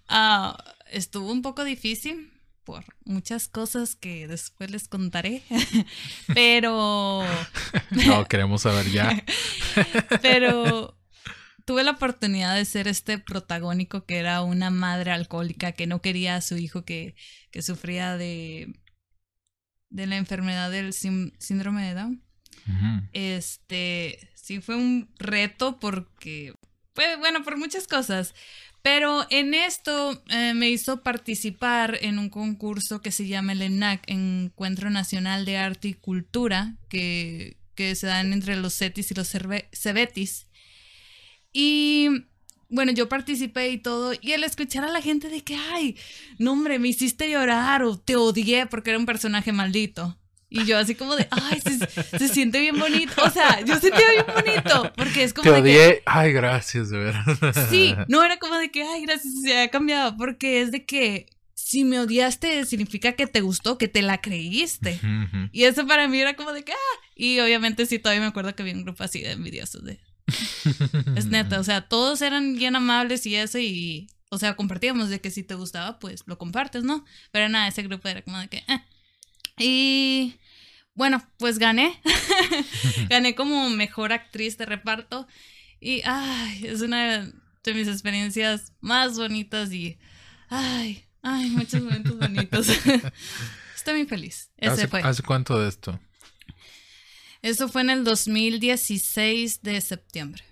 [0.10, 2.33] Ah, estuvo un poco difícil
[2.64, 5.44] por muchas cosas que después les contaré,
[6.34, 7.24] pero...
[8.08, 9.24] no, queremos saber ya.
[10.22, 10.98] pero
[11.66, 16.36] tuve la oportunidad de ser este protagónico que era una madre alcohólica que no quería
[16.36, 17.16] a su hijo que,
[17.52, 18.74] que sufría de,
[19.90, 22.24] de la enfermedad del síndrome de Down.
[23.12, 26.54] Este, sí fue un reto porque,
[26.94, 28.34] pues, bueno, por muchas cosas,
[28.84, 34.04] pero en esto eh, me hizo participar en un concurso que se llama el ENAC,
[34.08, 39.30] Encuentro Nacional de Arte y Cultura, que, que se dan entre los CETIS y los
[39.72, 40.48] CEBETIS.
[41.54, 42.10] Y
[42.68, 45.96] bueno, yo participé y todo, y al escuchar a la gente de que, ay,
[46.38, 50.18] no hombre, me hiciste llorar o te odié porque era un personaje maldito.
[50.54, 51.60] Y yo así como de, ay,
[52.20, 53.24] se, siente bien bonito.
[53.24, 54.94] O sea, yo sentía bien bonito.
[54.96, 56.04] Porque es como Te odié.
[56.06, 57.68] ay, gracias, de verdad.
[57.72, 60.16] Sí, no era como de que, ay, gracias, se ha cambiado.
[60.16, 65.00] Porque es de que si me odiaste, significa que te gustó, que te la creíste.
[65.52, 67.00] Y eso para mí era como de que, ah.
[67.16, 70.00] Y obviamente sí, todavía me acuerdo que había un grupo así de envidiosos de.
[71.16, 74.08] es neta, o sea, todos eran bien amables y eso, y.
[74.30, 77.06] O sea, compartíamos de que si te gustaba, pues lo compartes, ¿no?
[77.32, 78.58] Pero nada, ese grupo era como de que.
[78.68, 78.84] Eh.
[79.58, 80.36] Y
[80.96, 82.00] bueno, pues gané.
[83.10, 85.28] gané como mejor actriz de reparto.
[85.80, 87.32] Y ay, es una
[87.64, 89.98] de mis experiencias más bonitas y
[90.50, 92.68] ay, ay, muchos momentos bonitos.
[93.76, 94.52] Estoy muy feliz.
[94.58, 95.02] Ese ¿Hace, fue.
[95.02, 96.00] ¿Hace cuánto de esto?
[97.42, 100.44] Eso fue en el 2016 de septiembre.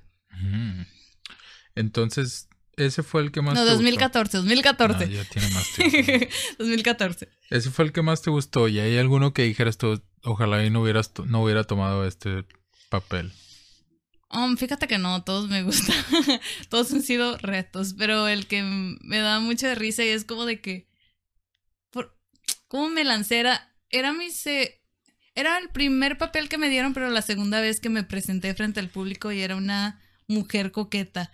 [1.75, 5.09] Entonces, ese fue el que más no, 2014, 2014.
[5.09, 6.27] ya tiene más tiempo.
[6.59, 7.29] 2014.
[7.49, 8.67] Ese fue el que más te gustó.
[8.67, 12.45] ¿Y hay alguno que dijeras tú, ojalá y no, hubieras no hubiera tomado este
[12.89, 13.31] papel?
[14.33, 15.95] Um, fíjate que no, todos me gustan.
[16.69, 20.61] todos han sido retos, pero el que me da mucha risa y es como de
[20.61, 20.87] que...
[21.89, 22.17] Por,
[22.67, 23.43] ¿Cómo me lancé?
[23.89, 24.31] Era, mi...
[24.31, 24.81] Se,
[25.35, 28.79] era el primer papel que me dieron, pero la segunda vez que me presenté frente
[28.79, 31.31] al público y era una mujer coqueta.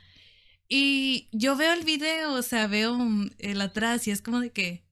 [0.68, 2.98] Y yo veo el video, o sea, veo
[3.38, 4.87] el atrás y es como de que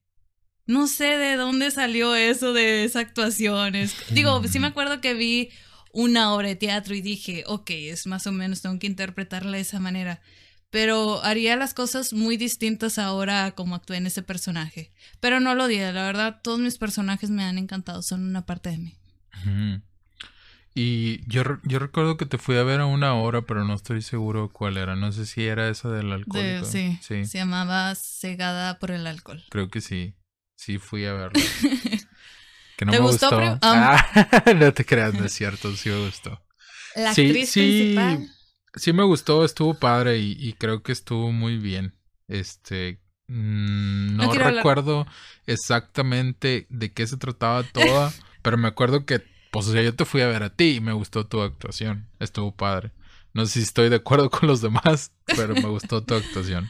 [0.66, 3.74] no sé de dónde salió eso de esa actuación.
[4.10, 5.50] digo, sí me acuerdo que vi
[5.92, 9.62] una obra de teatro y dije, ok, es más o menos, tengo que interpretarla de
[9.62, 10.20] esa manera.
[10.70, 14.92] pero haría las cosas muy distintas ahora como actué en ese personaje.
[15.20, 18.70] Pero no lo odié, la verdad, todos mis personajes me han encantado, son una parte
[18.70, 18.98] de mí.
[20.74, 24.02] Y yo, yo recuerdo que te fui a ver a una hora, pero no estoy
[24.02, 24.96] seguro cuál era.
[24.96, 26.66] No sé si era esa del alcohol.
[26.66, 29.42] sí, sí, se llamaba Cegada por el alcohol.
[29.48, 30.14] Creo que sí.
[30.56, 31.42] Sí fui a verla.
[32.76, 33.58] que no ¿Te me gustó.
[33.62, 36.42] Ah, no te creas, no es cierto, sí me gustó.
[36.96, 38.28] La actriz principal.
[38.74, 41.94] Sí me gustó, estuvo padre y, creo que estuvo muy bien.
[42.28, 45.06] Este, mm, no, recuerdo
[45.46, 50.04] exactamente de qué se trataba toda, pero me acuerdo que, pues, o sea, yo te
[50.04, 52.10] fui a ver a ti y me gustó tu actuación.
[52.18, 52.92] Estuvo padre.
[53.32, 56.68] No sé si estoy de acuerdo con los demás, pero me gustó tu actuación.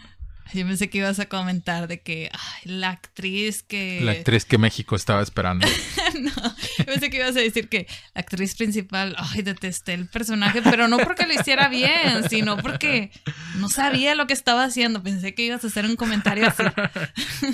[0.52, 2.30] Yo pensé que ibas a comentar de que
[2.64, 4.00] la actriz que...
[4.02, 5.66] La actriz que México estaba esperando.
[6.20, 6.32] no,
[6.78, 10.88] yo pensé que ibas a decir que la actriz principal, ay, detesté el personaje, pero
[10.88, 13.10] no porque lo hiciera bien, sino porque
[13.56, 15.02] no sabía lo que estaba haciendo.
[15.02, 16.62] Pensé que ibas a hacer un comentario así.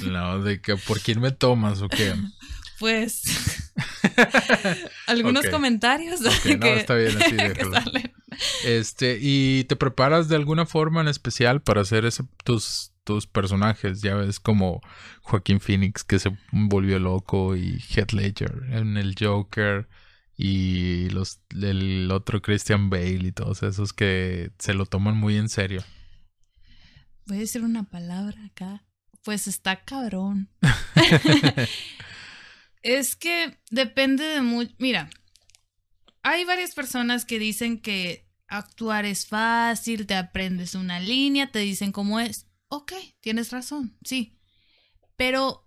[0.06, 2.14] no, de que por quién me tomas o qué.
[2.78, 3.22] Pues
[5.06, 6.20] algunos comentarios.
[6.20, 6.30] no,
[6.66, 7.80] está bien así, déjalo.
[8.64, 14.02] Este, ¿y te preparas de alguna forma en especial para hacer ese, tus, tus personajes?
[14.02, 14.80] Ya ves como
[15.22, 19.88] Joaquín Phoenix que se volvió loco y Heath Ledger en el Joker
[20.36, 25.48] y los el otro Christian Bale y todos esos que se lo toman muy en
[25.48, 25.84] serio.
[27.26, 28.84] Voy a decir una palabra acá.
[29.24, 30.50] Pues está cabrón.
[32.82, 34.74] es que depende de mucho.
[34.78, 35.08] Mira,
[36.22, 41.90] hay varias personas que dicen que actuar es fácil, te aprendes una línea, te dicen
[41.90, 42.46] cómo es.
[42.68, 44.38] Ok, tienes razón, sí.
[45.16, 45.66] Pero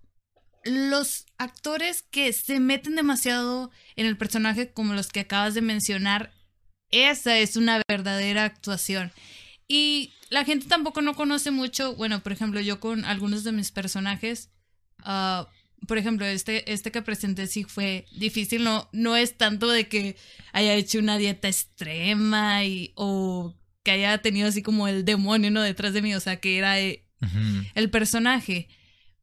[0.64, 6.32] los actores que se meten demasiado en el personaje como los que acabas de mencionar,
[6.92, 9.12] esa es una verdadera actuación.
[9.68, 13.72] Y la gente tampoco no conoce mucho, bueno, por ejemplo, yo con algunos de mis
[13.72, 14.52] personajes,
[15.06, 15.46] uh,
[15.88, 20.16] por ejemplo, este, este que presenté sí fue difícil, no, no es tanto de que
[20.54, 25.62] haya hecho una dieta extrema y, o que haya tenido así como el demonio ¿no?
[25.62, 27.06] detrás de mí, o sea, que era eh,
[27.76, 28.68] el personaje,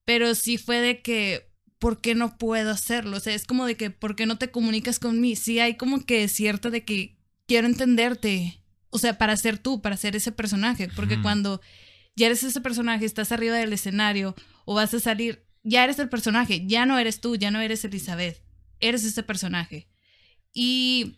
[0.04, 3.16] pero sí fue de que, ¿por qué no puedo hacerlo?
[3.16, 5.36] O sea, es como de que, ¿por qué no te comunicas con mí?
[5.36, 9.96] Sí hay como que cierto de que quiero entenderte, o sea, para ser tú, para
[9.96, 11.60] ser ese personaje, porque cuando
[12.14, 16.08] ya eres ese personaje, estás arriba del escenario o vas a salir, ya eres el
[16.08, 18.42] personaje, ya no eres tú, ya no eres Elizabeth,
[18.80, 19.88] eres ese personaje.
[20.52, 21.16] Y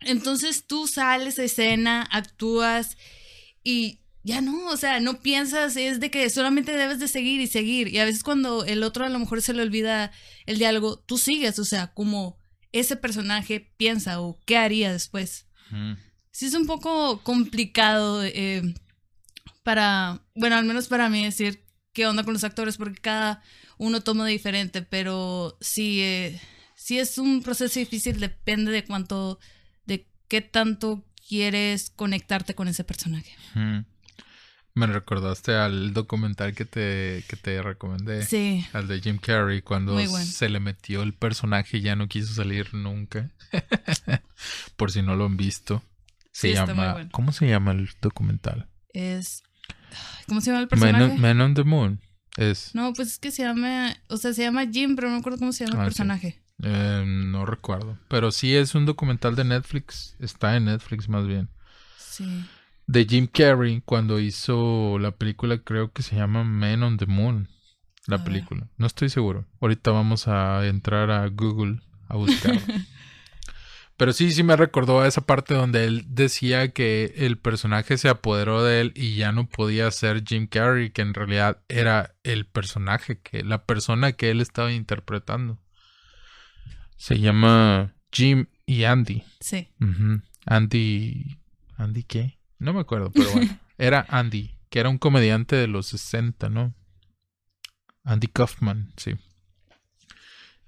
[0.00, 2.96] entonces tú sales de escena, actúas
[3.62, 7.48] y ya no, o sea, no piensas, es de que solamente debes de seguir y
[7.48, 7.88] seguir.
[7.88, 10.12] Y a veces cuando el otro a lo mejor se le olvida
[10.46, 12.38] el diálogo, tú sigues, o sea, como
[12.70, 15.46] ese personaje piensa o qué haría después.
[16.30, 18.62] Sí es un poco complicado eh,
[19.64, 23.42] para, bueno, al menos para mí decir qué onda con los actores, porque cada
[23.78, 26.40] uno toma diferente, pero si, eh,
[26.88, 29.38] es un proceso difícil, depende de cuánto,
[29.86, 33.34] de qué tanto quieres conectarte con ese personaje.
[34.74, 38.24] Me recordaste al documental que te, que te recomendé.
[38.24, 38.66] Sí.
[38.72, 42.72] Al de Jim Carrey, cuando se le metió el personaje y ya no quiso salir
[42.72, 43.30] nunca.
[44.76, 45.82] Por si no lo han visto.
[46.32, 47.08] Se llama.
[47.10, 48.68] ¿Cómo se llama el documental?
[48.94, 49.42] Es.
[50.26, 51.18] ¿Cómo se llama el personaje?
[51.18, 52.00] Man on the Moon.
[52.36, 52.74] Es...
[52.74, 55.52] No, pues es que se llama, o sea, se llama Jim, pero no recuerdo cómo
[55.52, 56.42] se llama el ah, personaje.
[56.62, 57.98] Eh, no recuerdo.
[58.08, 60.16] Pero sí es un documental de Netflix.
[60.18, 61.48] Está en Netflix más bien.
[61.98, 62.44] Sí.
[62.86, 67.48] De Jim Carrey cuando hizo la película, creo que se llama Man on the Moon.
[68.06, 68.66] La película.
[68.78, 69.46] No estoy seguro.
[69.60, 72.58] Ahorita vamos a entrar a Google a buscar.
[73.96, 78.08] Pero sí, sí me recordó a esa parte donde él decía que el personaje se
[78.08, 82.46] apoderó de él y ya no podía ser Jim Carrey, que en realidad era el
[82.46, 85.58] personaje, que la persona que él estaba interpretando.
[86.96, 89.24] Se llama Jim y Andy.
[89.40, 89.68] Sí.
[90.46, 91.38] Andy.
[91.76, 92.38] ¿Andy qué?
[92.58, 93.58] No me acuerdo, pero bueno.
[93.78, 96.74] era Andy, que era un comediante de los 60, ¿no?
[98.04, 99.16] Andy Kaufman, sí.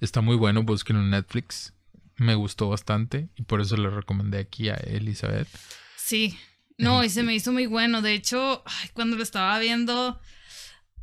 [0.00, 1.74] Está muy bueno, busquen en Netflix
[2.16, 5.48] me gustó bastante y por eso le recomendé aquí a Elizabeth.
[5.96, 6.38] Sí,
[6.78, 8.02] no, y se me hizo muy bueno.
[8.02, 10.20] De hecho, cuando lo estaba viendo,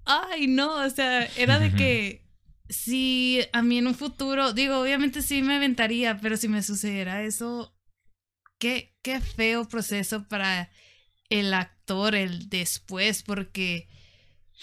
[0.06, 2.26] ay, no, o sea, era de que
[2.70, 7.24] si a mí en un futuro, digo, obviamente sí me aventaría, pero si me sucediera
[7.24, 7.76] eso,
[8.58, 10.70] qué, qué feo proceso para
[11.30, 13.88] el actor, el después, porque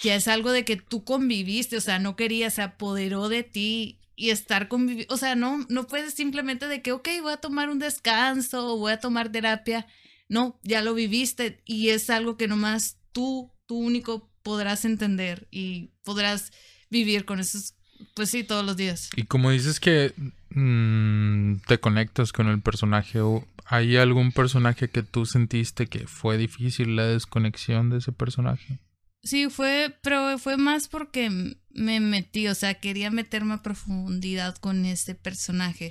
[0.00, 4.00] ya es algo de que tú conviviste, o sea, no quería, se apoderó de ti
[4.18, 7.70] y estar conviviendo, o sea, no, no puedes simplemente de que, ok, voy a tomar
[7.70, 9.86] un descanso o voy a tomar terapia.
[10.28, 15.92] No, ya lo viviste y es algo que nomás tú, tú único podrás entender y
[16.02, 16.50] podrás
[16.90, 17.76] vivir con esos,
[18.14, 19.08] pues sí, todos los días.
[19.14, 20.12] Y como dices que
[20.50, 23.20] mm, te conectas con el personaje,
[23.66, 28.80] ¿hay algún personaje que tú sentiste que fue difícil la desconexión de ese personaje?
[29.22, 34.84] Sí, fue, pero fue más porque me metí, o sea, quería meterme a profundidad con
[34.84, 35.90] ese personaje.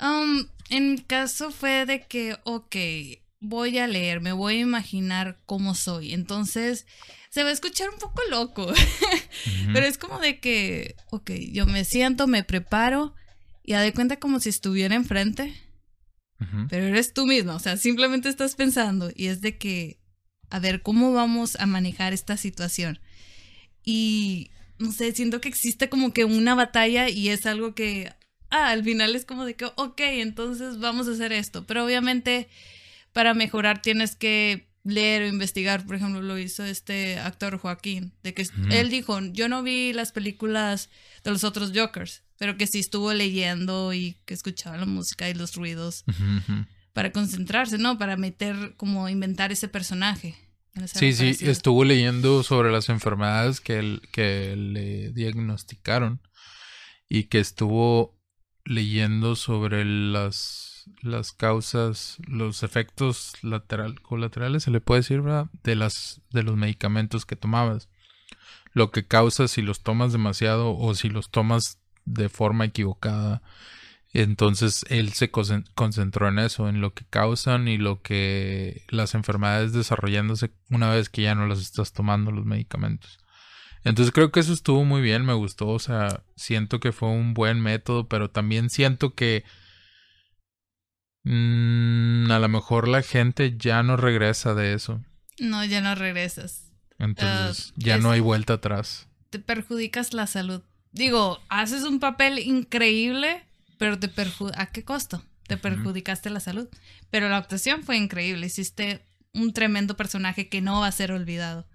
[0.00, 2.76] Um, en mi caso fue de que, ok,
[3.40, 6.14] voy a leer, me voy a imaginar cómo soy.
[6.14, 6.86] Entonces,
[7.30, 8.72] se va a escuchar un poco loco,
[9.72, 13.14] pero es como de que, ok, yo me siento, me preparo
[13.62, 15.54] y a de cuenta como si estuviera enfrente,
[16.70, 19.98] pero eres tú mismo, o sea, simplemente estás pensando y es de que,
[20.50, 23.00] a ver, ¿cómo vamos a manejar esta situación?
[23.84, 28.12] Y, no sé, siento que existe como que una batalla y es algo que,
[28.50, 32.48] ah, al final es como de que, ok, entonces vamos a hacer esto, pero obviamente
[33.12, 38.32] para mejorar tienes que leer o investigar, por ejemplo, lo hizo este actor Joaquín, de
[38.32, 40.88] que él dijo, yo no vi las películas
[41.24, 45.34] de los otros Jokers, pero que sí estuvo leyendo y que escuchaba la música y
[45.34, 46.04] los ruidos
[46.98, 47.96] para concentrarse, ¿no?
[47.96, 50.34] Para meter, como inventar ese personaje.
[50.86, 56.20] Sí, sí, estuvo leyendo sobre las enfermedades que, que le diagnosticaron
[57.08, 58.18] y que estuvo
[58.64, 65.46] leyendo sobre las las causas, los efectos lateral, colaterales, se le puede decir, ¿verdad?
[65.62, 67.88] De, las, de los medicamentos que tomabas.
[68.72, 73.40] Lo que causa si los tomas demasiado o si los tomas de forma equivocada.
[74.12, 79.72] Entonces él se concentró en eso, en lo que causan y lo que las enfermedades
[79.72, 83.18] desarrollándose una vez que ya no las estás tomando los medicamentos.
[83.84, 87.34] Entonces creo que eso estuvo muy bien, me gustó, o sea, siento que fue un
[87.34, 89.44] buen método, pero también siento que
[91.30, 95.04] Mm, a lo mejor la gente ya no regresa de eso.
[95.38, 96.72] No, ya no regresas.
[96.98, 99.08] Entonces, ah, ya no hay vuelta atrás.
[99.28, 100.62] Te perjudicas la salud.
[100.90, 103.44] Digo, haces un papel increíble,
[103.78, 104.10] pero te
[104.56, 105.22] ¿a qué costo?
[105.46, 106.68] Te perjudicaste la salud.
[107.10, 108.46] Pero la actuación fue increíble.
[108.46, 109.00] Hiciste
[109.32, 111.66] un tremendo personaje que no va a ser olvidado.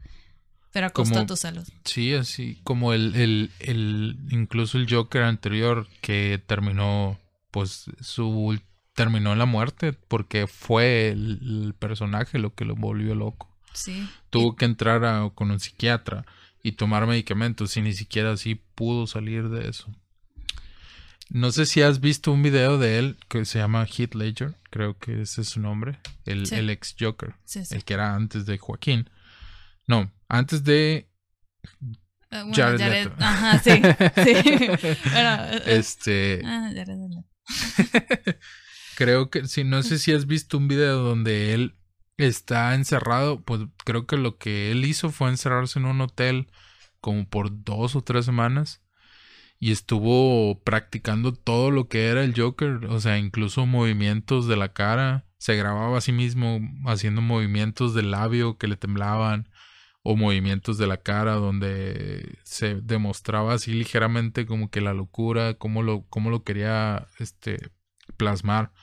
[0.72, 1.68] Pero a costo de tu salud.
[1.86, 7.20] Sí, así como el, el, el, incluso el Joker anterior que terminó
[7.52, 8.60] pues su
[8.94, 13.50] terminó en la muerte porque fue el, personaje lo que lo volvió loco.
[13.74, 14.08] Sí.
[14.30, 16.26] Tuvo que entrar con un psiquiatra
[16.64, 19.94] y tomar medicamentos y ni siquiera así pudo salir de eso.
[21.34, 25.00] No sé si has visto un video de él que se llama Heath Ledger, creo
[25.00, 27.34] que ese es su nombre, el, ex Joker,
[27.72, 29.10] el que era antes de Joaquín.
[29.88, 31.10] No, antes de
[32.32, 34.34] uh, Jared, Ajá, sí, sí.
[35.16, 36.42] Eh, este.
[36.46, 37.00] Ah, Jared
[38.96, 41.76] creo que, si no sé si has visto un video donde él
[42.18, 46.52] está encerrado, pues creo que lo que él hizo fue encerrarse en un hotel
[47.02, 48.83] como por dos o tres semanas
[49.64, 54.74] y estuvo practicando todo lo que era el Joker, o sea, incluso movimientos de la
[54.74, 59.48] cara, se grababa a sí mismo haciendo movimientos del labio que le temblaban
[60.02, 65.82] o movimientos de la cara donde se demostraba así ligeramente como que la locura, cómo
[65.82, 67.72] lo, cómo lo quería este
[68.18, 68.74] plasmar.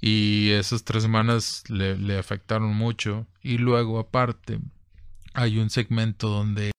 [0.00, 3.26] Y esas tres semanas le, le, afectaron mucho.
[3.42, 4.60] Y luego, aparte,
[5.34, 6.70] hay un segmento donde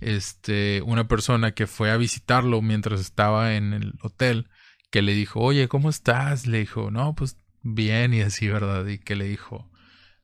[0.00, 4.48] este, una persona que fue a visitarlo mientras estaba en el hotel,
[4.90, 6.46] que le dijo, oye, ¿cómo estás?
[6.46, 8.86] Le dijo, no, pues bien y así, ¿verdad?
[8.86, 9.70] Y que le dijo,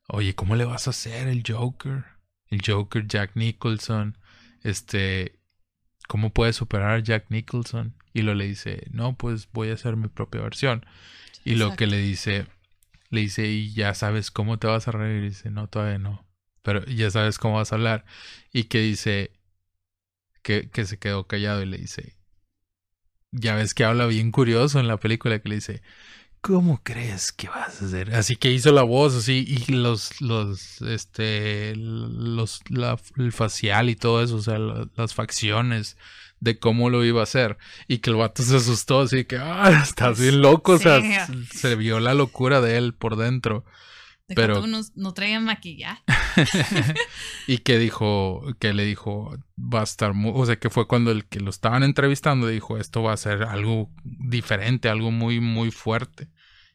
[0.08, 2.04] oye, ¿cómo le vas a hacer el Joker?
[2.48, 4.18] El Joker, Jack Nicholson,
[4.62, 5.40] este,
[6.08, 7.94] ¿cómo puedes superar a Jack Nicholson?
[8.12, 10.86] Y lo le dice, no, pues voy a hacer mi propia versión.
[11.44, 12.46] Y lo que le dice,
[13.10, 15.22] le dice, ¿y ya sabes cómo te vas a reír?
[15.22, 16.26] Y dice, no, todavía no.
[16.62, 18.04] Pero ya sabes cómo vas a hablar.
[18.52, 19.35] Y que dice,
[20.46, 22.14] que, que se quedó callado y le dice,
[23.32, 25.82] ya ves que habla bien curioso en la película que le dice,
[26.40, 28.14] ¿cómo crees que vas a hacer?
[28.14, 33.96] Así que hizo la voz así y los, los, este, los, la, el facial y
[33.96, 35.96] todo eso, o sea, las facciones
[36.38, 37.58] de cómo lo iba a hacer.
[37.88, 41.02] Y que el vato se asustó, así que, ah, estás bien loco, o sea,
[41.52, 43.64] se vio la locura de él por dentro.
[44.34, 46.02] Pero no, no traía maquillaje.
[47.46, 51.10] y que dijo, que le dijo, va a estar muy, o sea, que fue cuando
[51.10, 55.70] el que lo estaban entrevistando dijo, esto va a ser algo diferente, algo muy, muy
[55.70, 56.28] fuerte.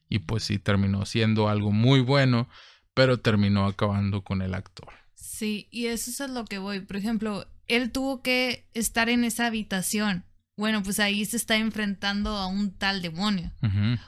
[0.09, 2.49] Y pues sí, terminó siendo algo muy bueno,
[2.93, 4.89] pero terminó acabando con el actor.
[5.15, 6.81] Sí, y eso es lo que voy.
[6.81, 10.25] Por ejemplo, él tuvo que estar en esa habitación.
[10.61, 13.51] Bueno, pues ahí se está enfrentando a un tal demonio.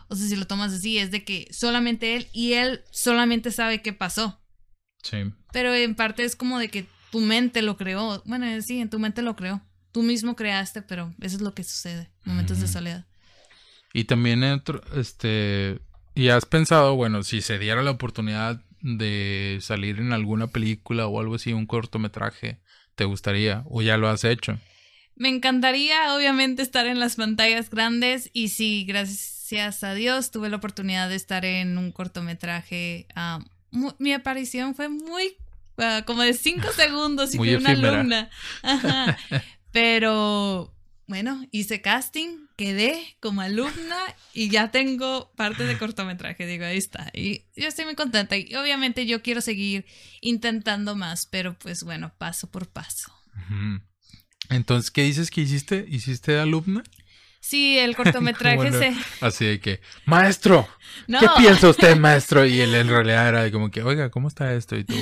[0.08, 3.82] O sea, si lo tomas así, es de que solamente él y él solamente sabe
[3.82, 4.40] qué pasó.
[5.02, 5.18] Sí.
[5.52, 8.22] Pero en parte es como de que tu mente lo creó.
[8.28, 9.64] Bueno, sí, en tu mente lo creó.
[9.92, 12.12] Tú mismo creaste, pero eso es lo que sucede.
[12.24, 13.08] Momentos de soledad.
[13.92, 14.44] Y también,
[14.96, 15.80] este,
[16.14, 21.20] y has pensado, bueno, si se diera la oportunidad de salir en alguna película o
[21.20, 22.62] algo así, un cortometraje,
[22.94, 23.64] ¿te gustaría?
[23.66, 24.60] ¿O ya lo has hecho?
[25.16, 30.58] Me encantaría, obviamente, estar en las pantallas grandes y sí, gracias a Dios tuve la
[30.58, 33.08] oportunidad de estar en un cortometraje.
[33.16, 33.40] Ah,
[34.00, 35.36] mi aparición fue muy,
[35.78, 38.30] ah, como de cinco segundos y fui una alumna.
[39.72, 40.74] Pero
[41.08, 43.98] bueno, hice casting, quedé como alumna
[44.34, 47.12] y ya tengo parte de cortometraje, digo, ahí está.
[47.14, 49.86] Y yo estoy muy contenta y obviamente yo quiero seguir
[50.22, 53.12] intentando más, pero pues bueno, paso por paso.
[54.50, 55.86] Entonces, ¿qué dices que hiciste?
[55.88, 56.84] ¿Hiciste alumna?
[57.40, 58.96] Sí, el cortometraje se...
[59.22, 60.68] Así de que, maestro,
[61.08, 62.46] ¿qué piensa usted, maestro?
[62.46, 64.78] Y él en realidad era como que, oiga, ¿cómo está esto?
[64.78, 64.96] Y tú,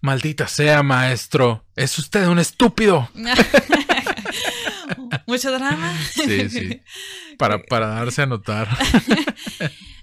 [0.00, 3.08] maldita sea, maestro, es usted un estúpido.
[5.26, 5.96] Mucho drama.
[6.12, 6.82] Sí, sí.
[7.38, 8.68] Para, para darse a notar.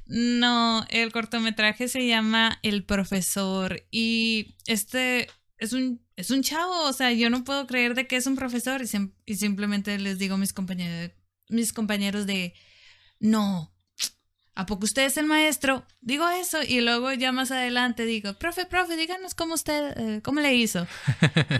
[0.08, 6.94] No, el cortometraje se llama El Profesor y este es un, es un chavo, o
[6.94, 8.88] sea, yo no puedo creer de que es un profesor y,
[9.26, 11.12] y simplemente les digo a mis compañeros,
[11.48, 12.54] mis compañeros de,
[13.20, 13.74] no,
[14.58, 15.86] ¿A poco usted es el maestro?
[16.02, 20.40] Digo eso y luego ya más adelante digo, profe, profe, díganos cómo usted, eh, cómo
[20.40, 20.88] le hizo.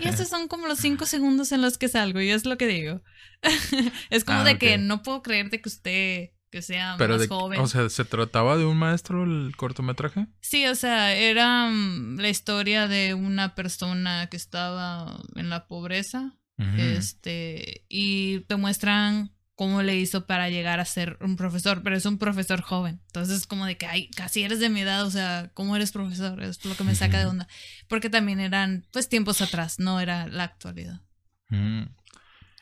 [0.02, 2.66] Y esos son como los cinco segundos en los que salgo y es lo que
[2.66, 3.00] digo.
[4.10, 7.60] es como ah, de que no puedo creer de que usted que sea más joven.
[7.60, 10.26] O sea, ¿se trataba de un maestro el cortometraje?
[10.40, 16.34] Sí, o sea, era mm, la historia de una persona que estaba en la pobreza.
[16.76, 22.04] Este, y te muestran cómo le hizo para llegar a ser un profesor, pero es
[22.04, 23.00] un profesor joven.
[23.06, 26.42] Entonces, como de que, ay, casi eres de mi edad, o sea, ¿cómo eres profesor?
[26.42, 27.48] Es lo que me saca de onda.
[27.88, 31.00] Porque también eran, pues, tiempos atrás, no era la actualidad.
[31.48, 31.86] Mm.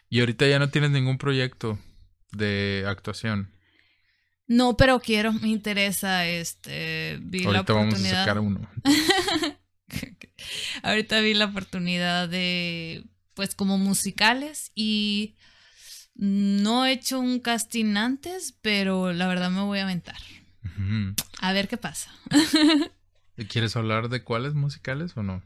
[0.08, 1.78] Y ahorita ya no tienes ningún proyecto
[2.32, 3.50] de actuación.
[4.48, 7.90] No, pero quiero, me interesa, este, vi la oportunidad.
[7.90, 8.68] vamos a sacar uno.
[10.82, 15.34] ahorita vi la oportunidad de, pues, como musicales y
[16.14, 20.16] no he hecho un casting antes, pero la verdad me voy a aventar.
[21.40, 22.10] A ver qué pasa.
[23.48, 25.42] ¿Quieres hablar de cuáles musicales o no?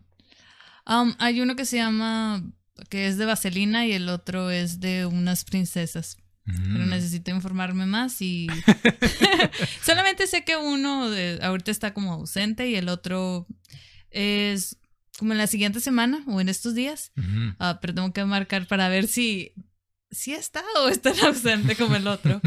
[0.86, 2.42] Um, hay uno que se llama,
[2.88, 6.18] que es de Vaselina y el otro es de unas princesas.
[6.44, 8.48] Pero necesito informarme más y
[9.84, 13.46] solamente sé que uno de, ahorita está como ausente y el otro
[14.10, 14.78] es
[15.18, 17.12] como en la siguiente semana o en estos días.
[17.58, 19.52] Ah, pero tengo que marcar para ver si
[20.10, 22.40] sí está o está ausente como el otro.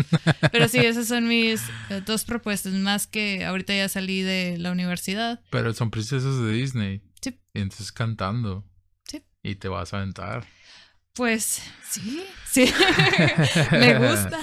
[0.52, 4.72] Pero sí, esas son mis eh, dos propuestas, más que ahorita ya salí de la
[4.72, 5.42] universidad.
[5.50, 7.02] Pero son princesas de Disney.
[7.22, 7.40] Sí.
[7.54, 8.66] Y entonces cantando.
[9.06, 9.24] Sí.
[9.44, 10.46] Y te vas a aventar.
[11.14, 12.66] Pues sí, sí.
[13.72, 14.40] Me gusta.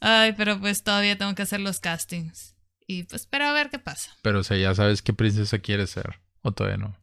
[0.00, 2.54] Ay, pero pues todavía tengo que hacer los castings.
[2.86, 4.16] Y pues, pero a ver qué pasa.
[4.22, 6.20] Pero o sea, ya sabes qué princesa quieres ser.
[6.42, 6.96] O todavía no.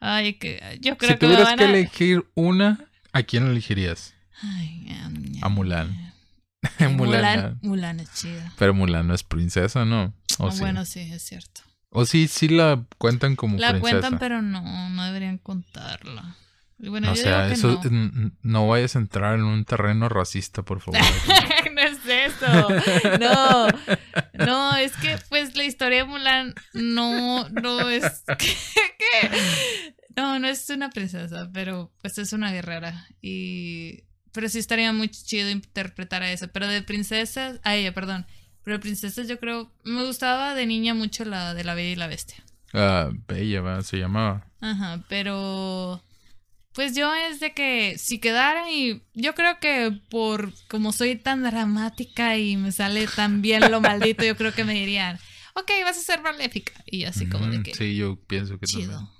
[0.00, 1.26] Ay, que yo creo que.
[1.26, 2.78] Si tuvieras que elegir una,
[3.12, 4.14] ¿a quién elegirías?
[5.42, 6.12] a Mulan.
[6.90, 8.52] Mulan, Mulan, es chida.
[8.58, 10.14] Pero Mulan no es princesa, ¿no?
[10.38, 11.62] Ah, bueno, sí, es cierto.
[11.90, 13.74] O sí, sí la cuentan como princesa.
[13.74, 16.36] La cuentan, pero no, no deberían contarla.
[16.78, 17.80] Bueno, o sea, eso
[18.42, 18.68] no.
[18.68, 21.00] vayas a entrar en un terreno racista, por favor.
[21.74, 22.68] no es eso.
[23.18, 23.66] No.
[24.46, 28.24] No, es que pues la historia de Mulan no, no es.
[28.38, 29.30] ¿Qué?
[30.16, 33.06] No, no es una princesa, pero pues es una guerrera.
[33.20, 36.46] Y pero sí estaría muy chido interpretar a eso.
[36.48, 38.24] Pero de princesas, a ella, perdón.
[38.62, 41.96] Pero de princesas yo creo, me gustaba de niña mucho la de la Bella y
[41.96, 42.44] la Bestia.
[42.72, 44.46] Ah, Bella, se llamaba.
[44.60, 46.02] Ajá, pero
[46.78, 51.42] pues yo es de que si quedara y yo creo que por como soy tan
[51.42, 55.18] dramática y me sale tan bien lo maldito, yo creo que me dirían,
[55.54, 56.72] ok, vas a ser maléfica.
[56.86, 57.74] Y así como de que...
[57.74, 59.10] Sí, yo pienso que chido.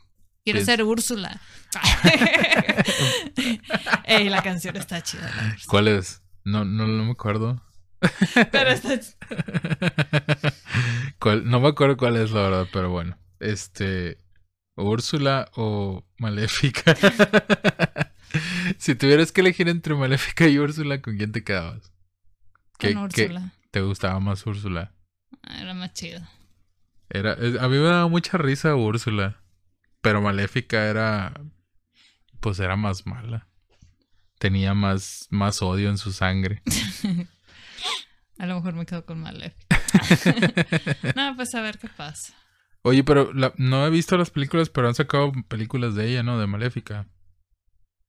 [0.44, 1.40] Quiero ser Úrsula.
[4.04, 5.56] Ey, la canción está chida.
[5.66, 6.22] ¿Cuál es?
[6.44, 7.61] No, no, no me acuerdo.
[8.52, 9.00] pero está
[11.42, 13.18] No me acuerdo cuál es la verdad, pero bueno.
[13.40, 14.18] Este.
[14.78, 16.94] Úrsula o Maléfica.
[18.78, 21.92] si tuvieras que elegir entre Maléfica y Úrsula, ¿con quién te quedabas?
[22.78, 23.52] Con Úrsula.
[23.70, 24.92] ¿Te gustaba más Úrsula?
[25.42, 26.20] Ah, era más chido.
[27.10, 29.40] Era, a mí me daba mucha risa Úrsula.
[30.00, 31.32] Pero Maléfica era.
[32.40, 33.48] Pues era más mala.
[34.38, 36.62] Tenía más, más odio en su sangre.
[38.38, 39.80] a lo mejor me quedo con Maléfica.
[41.16, 42.34] no, pues a ver qué pasa.
[42.89, 46.39] Oye, pero no he visto las películas, pero han sacado películas de ella, ¿no?
[46.39, 47.07] De Maléfica.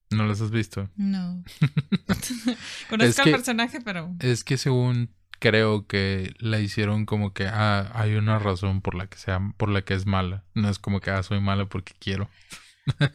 [0.10, 0.90] ¿No las has visto?
[0.96, 1.44] No.
[2.90, 4.16] Conozco al personaje, pero...
[4.20, 9.08] Es que según creo que la hicieron como que ah, hay una razón por la
[9.08, 10.46] que sea, por la que es mala.
[10.54, 12.30] No es como que ah, soy mala porque quiero.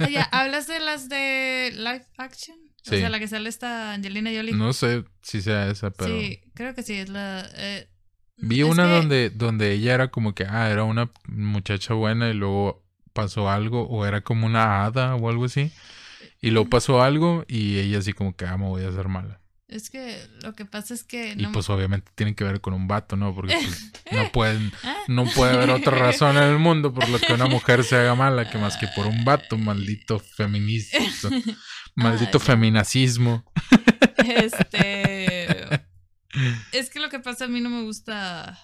[0.00, 2.58] Oye, ¿hablas de las de live action?
[2.82, 2.96] Sí.
[2.96, 4.52] O sea, la que sale esta Angelina Jolie.
[4.52, 6.14] No sé si sea esa, pero.
[6.14, 7.48] Sí, creo que sí, es la.
[7.56, 7.88] Eh,
[8.36, 12.84] Vi una donde, donde ella era como que, ah, era una muchacha buena y luego
[13.12, 15.72] pasó algo, o era como una hada o algo así.
[16.40, 19.40] Y luego pasó algo y ella así como que, ah, me voy a hacer mala.
[19.68, 21.34] Es que lo que pasa es que...
[21.36, 23.34] Y pues obviamente tiene que ver con un vato, ¿no?
[23.34, 24.72] Porque pues, no pueden,
[25.08, 28.14] no puede haber otra razón en el mundo por la que una mujer se haga
[28.14, 30.98] mala que más que por un vato, maldito feminista.
[31.96, 33.44] Maldito feminacismo.
[34.16, 35.73] Este...
[36.72, 38.58] Es que lo que pasa a mí no me gusta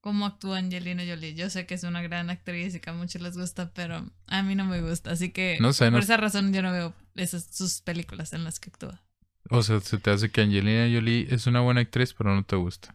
[0.00, 1.34] cómo actúa Angelina Jolie.
[1.34, 4.42] Yo sé que es una gran actriz y que a muchos les gusta, pero a
[4.42, 5.12] mí no me gusta.
[5.12, 8.60] Así que no sé, por esa razón yo no veo esas, sus películas en las
[8.60, 9.02] que actúa.
[9.48, 12.56] O sea, se te hace que Angelina Jolie es una buena actriz, pero no te
[12.56, 12.94] gusta.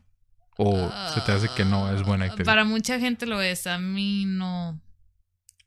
[0.57, 2.45] O se te hace que no es buena actriz.
[2.45, 4.80] Para mucha gente lo es, a mí no.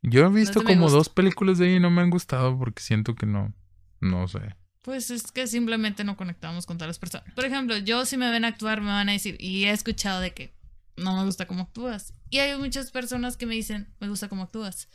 [0.03, 3.17] Yo he visto como dos películas de ella y no me han gustado porque siento
[3.17, 3.53] que no.
[4.01, 4.55] No sé.
[4.83, 7.33] Pues es que simplemente no conectamos con todas las personas.
[7.35, 10.35] Por ejemplo, yo si me ven actuar me van a decir, y he escuchado de
[10.35, 10.55] que
[10.97, 12.15] no me gusta cómo actúas.
[12.31, 14.89] Y hay muchas personas que me dicen, me gusta cómo actúas.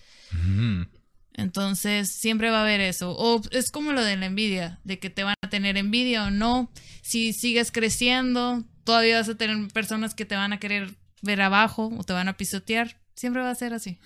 [1.33, 3.15] Entonces, siempre va a haber eso.
[3.17, 6.31] O es como lo de la envidia, de que te van a tener envidia o
[6.31, 6.71] no.
[7.01, 11.91] Si sigues creciendo, todavía vas a tener personas que te van a querer ver abajo
[11.97, 12.99] o te van a pisotear.
[13.15, 13.99] Siempre va a ser así.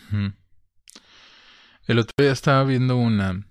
[1.88, 3.46] El otro día estaba viendo una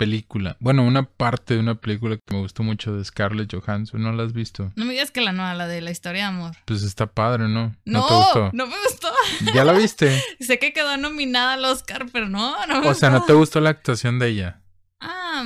[0.00, 4.12] película, bueno, una parte de una película que me gustó mucho de Scarlett Johansson, ¿no
[4.12, 4.72] la has visto?
[4.74, 6.56] No me digas que la nueva, la de la historia de amor.
[6.64, 7.76] Pues está padre, ¿no?
[7.84, 9.12] No, no, no me gustó.
[9.54, 10.18] ¿Ya la viste?
[10.40, 13.60] sé que quedó nominada al Oscar, pero no, no me O sea, ¿no te gustó
[13.60, 14.62] la actuación de ella?
[15.00, 15.44] Ah,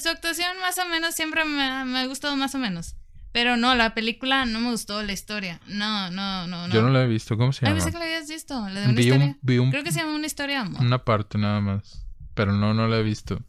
[0.00, 2.96] su actuación más o menos siempre me, me ha gustado más o menos.
[3.30, 5.60] Pero no, la película no me gustó, la historia.
[5.66, 6.72] No, no, no, no.
[6.72, 7.76] Yo no la he visto, ¿cómo se llama?
[7.76, 9.36] Ay, pensé que la habías visto, la de una historia.
[9.70, 10.80] Creo que se llama Una historia de amor.
[10.80, 12.03] Una parte nada más.
[12.34, 13.42] Pero no, no la he visto.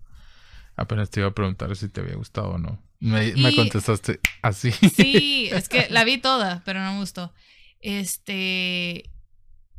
[0.76, 2.82] Apenas te iba a preguntar si te había gustado o no.
[3.00, 4.72] Me, contestaste así.
[4.72, 7.34] Sí, es que la vi toda, pero no me gustó.
[7.82, 9.12] Este.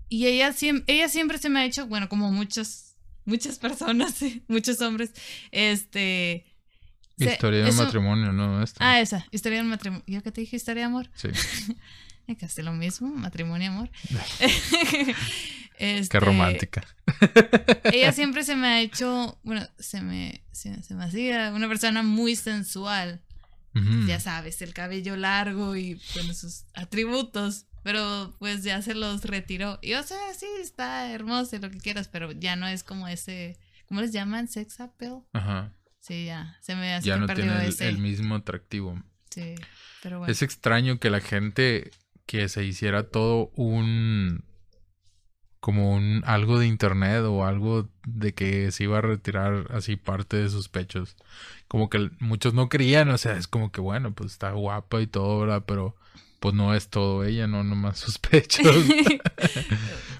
[0.08, 0.54] Y ella,
[0.86, 4.16] ella siempre se me ha hecho, bueno, como muchas, muchas personas,
[4.48, 5.12] muchos hombres,
[5.50, 6.44] este.
[7.18, 8.62] Historia de un matrimonio, ¿no?
[8.78, 10.04] Ah, esa, historia de un matrimonio.
[10.06, 11.10] ¿Yo que te dije historia de amor?
[11.14, 11.28] Sí.
[12.40, 13.90] Casi lo mismo, matrimonio, amor.
[15.78, 16.86] Este, Qué romántica.
[17.92, 22.36] Ella siempre se me ha hecho, bueno, se me, se, me hacía una persona muy
[22.36, 23.22] sensual.
[24.06, 27.66] Ya sabes, el cabello largo y con sus atributos.
[27.82, 29.78] Pero pues ya se los retiró.
[29.80, 33.06] Y o sea, sí, está hermoso y lo que quieras, pero ya no es como
[33.06, 34.48] ese, ¿cómo les llaman?
[34.48, 35.20] Sex appeal.
[35.32, 35.72] Ajá.
[36.00, 39.00] Sí, ya, se me hace Ya no tiene el, mismo atractivo.
[39.30, 39.54] Sí,
[40.02, 40.32] pero bueno.
[40.32, 41.92] Es extraño que la gente
[42.26, 44.44] que se hiciera todo un
[45.60, 50.36] como un algo de internet o algo de que se iba a retirar así parte
[50.36, 51.16] de sus pechos.
[51.68, 55.06] Como que muchos no creían, o sea, es como que bueno, pues está guapa y
[55.06, 55.64] todo, ¿verdad?
[55.66, 55.96] Pero
[56.40, 58.64] pues no es todo ella, no nomás sus pechos.
[58.64, 59.20] pues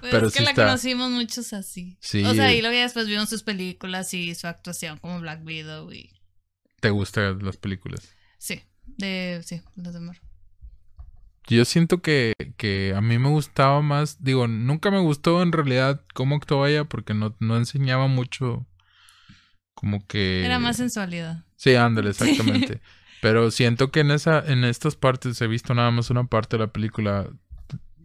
[0.11, 1.97] Pero es que la conocimos muchos así.
[2.01, 2.23] Sí.
[2.23, 5.91] O sea, y luego ya después vimos sus películas y su actuación como Black Widow
[5.91, 6.11] y...
[6.79, 8.13] ¿Te gustan las películas?
[8.37, 9.41] Sí, de...
[9.45, 10.17] sí, las de amor.
[11.47, 16.01] Yo siento que, que a mí me gustaba más, digo, nunca me gustó en realidad
[16.13, 18.67] cómo actuaba ella porque no, no enseñaba mucho
[19.73, 20.43] como que...
[20.43, 21.45] Era más sensualidad.
[21.55, 22.81] Sí, ándale, exactamente.
[23.21, 26.65] Pero siento que en esa, en estas partes he visto nada más una parte de
[26.65, 27.29] la película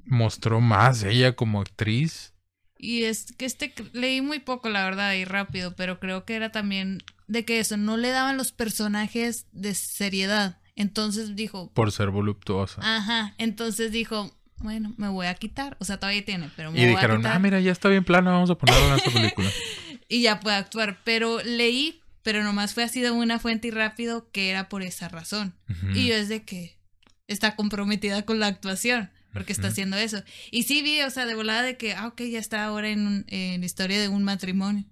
[0.04, 2.34] mostró más ella como actriz.
[2.78, 6.50] Y es que este leí muy poco, la verdad, y rápido, pero creo que era
[6.50, 10.58] también de que eso, no le daban los personajes de seriedad.
[10.76, 11.70] Entonces dijo...
[11.72, 12.80] Por ser voluptuosa.
[12.82, 15.76] Ajá, entonces dijo, bueno, me voy a quitar.
[15.80, 17.32] O sea, todavía tiene, pero me y voy dijeron, a quitar.
[17.36, 19.50] ah, mira, ya está bien plana, vamos a ponerlo en esta película.
[20.08, 20.98] y ya puede actuar.
[21.04, 25.08] Pero leí, pero nomás fue así de una fuente y rápido que era por esa
[25.08, 25.54] razón.
[25.94, 26.78] Y yo es de que
[27.26, 30.22] está comprometida con la actuación, porque está haciendo eso.
[30.50, 33.24] Y sí vi, o sea, de volada de que, ah, ok, ya está ahora en,
[33.28, 34.84] en historia de un matrimonio.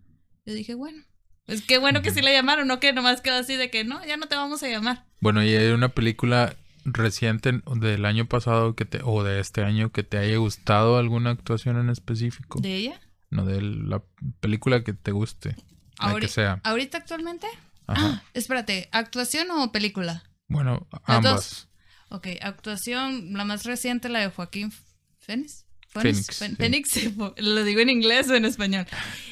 [0.47, 1.03] Yo dije, bueno,
[1.51, 4.05] pues qué bueno que sí le llamaron, no que nomás quedó así de que no,
[4.07, 5.05] ya no te vamos a llamar.
[5.19, 9.91] Bueno, y hay una película reciente del año pasado que te, o de este año
[9.91, 12.61] que te haya gustado alguna actuación en específico.
[12.61, 13.01] ¿De ella?
[13.31, 14.01] No, de la
[14.39, 15.57] película que te guste.
[15.99, 16.61] La que sea.
[16.63, 17.49] ¿Ahorita actualmente?
[17.89, 20.23] Ah, espérate, ¿actuación o película?
[20.47, 21.67] Bueno, ambas.
[22.11, 24.73] Ok, actuación, la más reciente, la de Joaquín
[25.19, 25.67] Fénix.
[25.91, 26.45] Phoenix.
[26.57, 27.01] Phoenix,
[27.37, 28.87] lo digo en inglés o en español.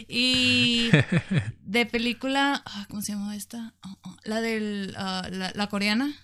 [0.08, 0.90] Y
[1.62, 3.74] de película, ah, ¿cómo se llama esta?
[3.82, 6.14] Oh, oh, la de ah, la, coreana.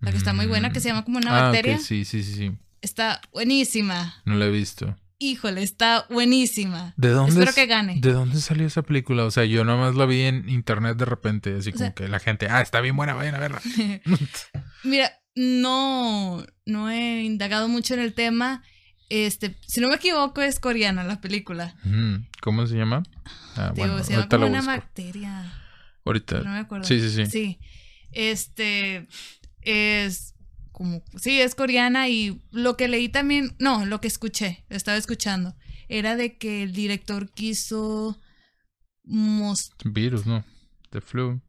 [0.00, 1.78] La que está muy buena, que se llama como una ah, bacteria.
[1.78, 2.52] sí, sí, sí, sí.
[2.82, 4.22] Está buenísima.
[4.24, 4.96] No la he visto.
[5.18, 6.94] Híjole, está buenísima.
[6.96, 7.32] ¿De dónde?
[7.32, 8.00] Espero que gane.
[8.00, 9.26] ¿De dónde salió esa película?
[9.26, 12.48] O sea, yo nomás la vi en internet de repente, así como que la gente,
[12.48, 13.60] ah, está bien buena, vayan a verla.
[14.84, 18.62] Mira, no, no he indagado mucho en el tema.
[19.10, 21.74] Este, si no me equivoco, es coreana la película.
[22.40, 23.02] ¿Cómo se llama?
[23.56, 25.52] Ah, bueno, se llama como una bacteria.
[26.04, 26.38] Ahorita.
[26.38, 26.86] No me acuerdo.
[26.86, 27.26] Sí, sí, sí.
[27.26, 27.58] Sí.
[28.12, 29.08] Este
[29.62, 30.34] es
[30.70, 35.54] como sí, es coreana y lo que leí también, no, lo que escuché, estaba escuchando,
[35.88, 38.18] era de que el director quiso
[39.04, 40.44] mostrar virus, no,
[40.90, 41.40] The flu.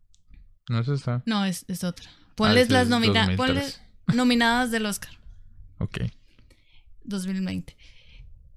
[0.67, 1.21] No es esta.
[1.25, 2.09] No, es, es otra.
[2.35, 5.11] Ponles ah, las nominadas del Oscar.
[5.79, 6.01] Ok.
[7.03, 7.75] 2020.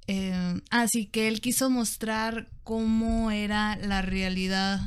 [0.07, 4.81] Eh, así que él quiso mostrar cómo era la realidad,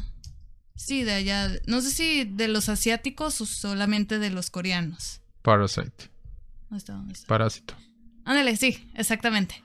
[0.75, 5.21] sí, de allá, no sé si de los asiáticos o solamente de los coreanos.
[5.41, 6.11] Parasite.
[6.69, 6.93] ¿Dónde está?
[6.93, 7.27] ¿Dónde está?
[7.27, 7.73] Parásito.
[8.25, 9.63] Ándale, sí, exactamente.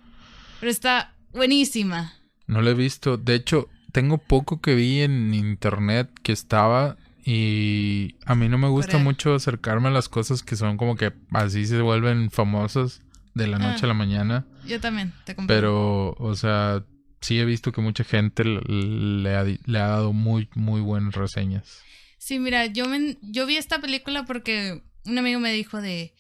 [0.61, 2.14] Pero está buenísima.
[2.47, 3.16] No la he visto.
[3.16, 8.68] De hecho, tengo poco que vi en internet que estaba y a mí no me
[8.68, 13.03] gusta mucho acercarme a las cosas que son como que así se vuelven famosas
[13.35, 14.47] de la noche a la ah, mañana.
[14.66, 15.49] Yo también, te comprendo.
[15.49, 16.85] Pero, o sea,
[17.20, 21.80] sí he visto que mucha gente le ha, le ha dado muy, muy buenas reseñas.
[22.18, 26.14] Sí, mira, yo, me, yo vi esta película porque un amigo me dijo de,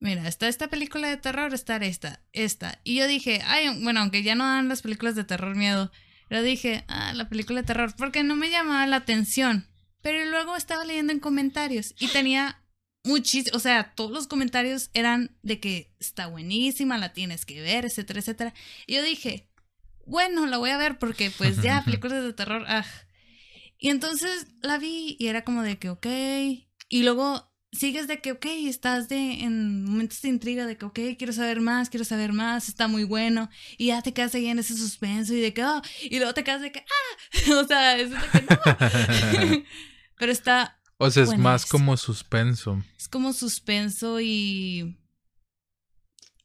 [0.00, 2.80] mira, está esta película de terror, está esta, esta.
[2.84, 5.92] Y yo dije, ay, bueno, aunque ya no dan las películas de terror miedo,
[6.28, 9.66] pero dije, ah, la película de terror, porque no me llamaba la atención.
[10.02, 12.62] Pero luego estaba leyendo en comentarios y tenía
[13.04, 17.84] muchísimo, o sea, todos los comentarios eran de que está buenísima, la tienes que ver,
[17.84, 18.54] etcétera, etcétera.
[18.86, 19.48] Y yo dije,
[20.06, 22.84] bueno, la voy a ver porque pues ya, películas de terror, ah.
[23.78, 26.06] Y entonces la vi y era como de que, ok.
[26.88, 30.98] Y luego sigues de que, ok, estás de, en momentos de intriga de que, ok,
[31.16, 33.48] quiero saber más, quiero saber más, está muy bueno.
[33.78, 36.44] Y ya te quedas ahí en ese suspenso y de que, oh, y luego te
[36.44, 39.64] quedas de que, ah, o sea, es de que no.
[40.18, 42.82] Pero está o sea, es más como suspenso.
[42.98, 44.98] Es como suspenso y.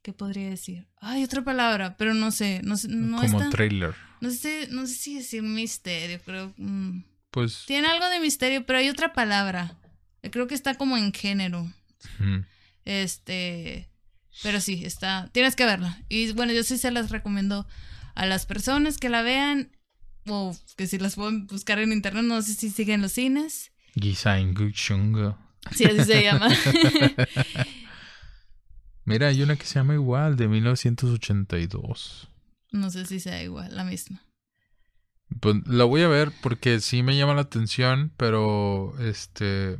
[0.02, 0.88] ¿Qué podría decir?
[1.02, 2.62] Ay, otra palabra, pero no sé.
[2.64, 3.94] No, no como trailer.
[4.22, 6.54] No sé, no sé si decir misterio, pero.
[6.56, 7.02] Mm,
[7.32, 7.66] pues.
[7.68, 9.78] Tiene algo de misterio, pero hay otra palabra.
[10.32, 11.70] Creo que está como en género.
[12.86, 13.90] Este.
[14.42, 15.30] Pero sí, está.
[15.34, 16.02] Tienes que verla.
[16.08, 17.68] Y bueno, yo sí se las recomiendo
[18.16, 19.76] a las personas que la vean.
[20.28, 23.74] O que si las pueden buscar en internet, no sé si siguen los cines.
[23.96, 25.38] Gisainguchungo.
[25.72, 26.50] Sí, así se llama.
[29.06, 32.30] Mira, hay una que se llama igual, de 1982.
[32.72, 34.22] No sé si sea igual, la misma.
[35.40, 39.80] Pues la voy a ver porque sí me llama la atención, pero este.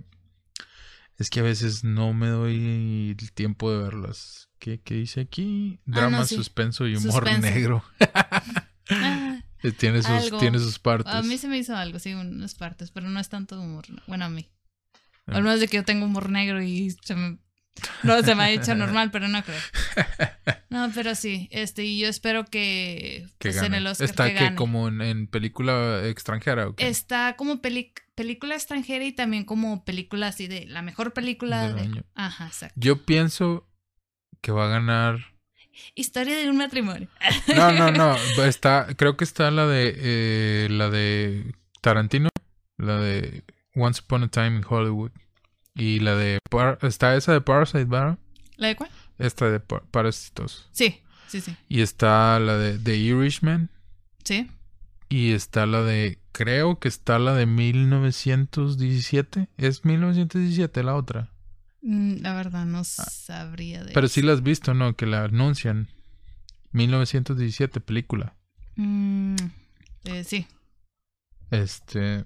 [1.18, 4.50] Es que a veces no me doy el tiempo de verlas.
[4.60, 5.80] ¿Qué, qué dice aquí?
[5.88, 7.84] Ah, Drama, suspenso y humor negro.
[8.90, 9.35] ah,
[9.72, 11.14] tiene sus, tiene sus partes.
[11.14, 13.86] A mí se me hizo algo, sí, unas partes, pero no es tanto humor.
[14.08, 14.50] Bueno, a mí.
[15.28, 17.40] Al menos de que yo tengo humor negro y se me...
[18.04, 19.60] No, se me ha hecho normal, pero no creo.
[20.70, 24.56] No, pero sí, este, y yo espero que, que pues, en el Oscar ¿Está que,
[24.56, 30.66] como en, película extranjera o Está como película extranjera y también como película así de
[30.66, 32.04] la mejor película de...
[32.14, 32.76] Ajá, exacto.
[32.78, 33.70] Yo pienso
[34.42, 35.35] que va a ganar
[35.94, 37.08] Historia de un matrimonio.
[37.56, 38.16] No, no, no.
[38.44, 42.30] Está, creo que está la de eh, la de Tarantino,
[42.78, 43.44] la de
[43.76, 45.12] Once Upon a Time in Hollywood
[45.74, 46.40] y la de
[46.82, 48.18] está esa de Parasite, ¿verdad?
[48.58, 48.90] ¿La de cuál?
[49.18, 50.70] Esta de Parásitos.
[50.72, 51.56] Sí, sí, sí.
[51.68, 53.70] Y está la de The Irishman.
[54.24, 54.50] Sí.
[55.10, 59.50] Y está la de creo que está la de 1917.
[59.58, 61.35] Es 1917 la otra.
[61.86, 62.84] Mm, la verdad, no ah.
[62.84, 64.96] sabría de Pero sí la has visto, ¿no?
[64.96, 65.88] Que la anuncian.
[66.72, 68.36] 1917, película.
[68.76, 69.36] Mm,
[70.06, 70.48] eh, sí.
[71.52, 72.26] Este.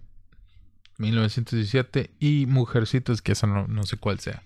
[0.98, 4.44] 1917 y Mujercitos, que esa no, sé cuál sea.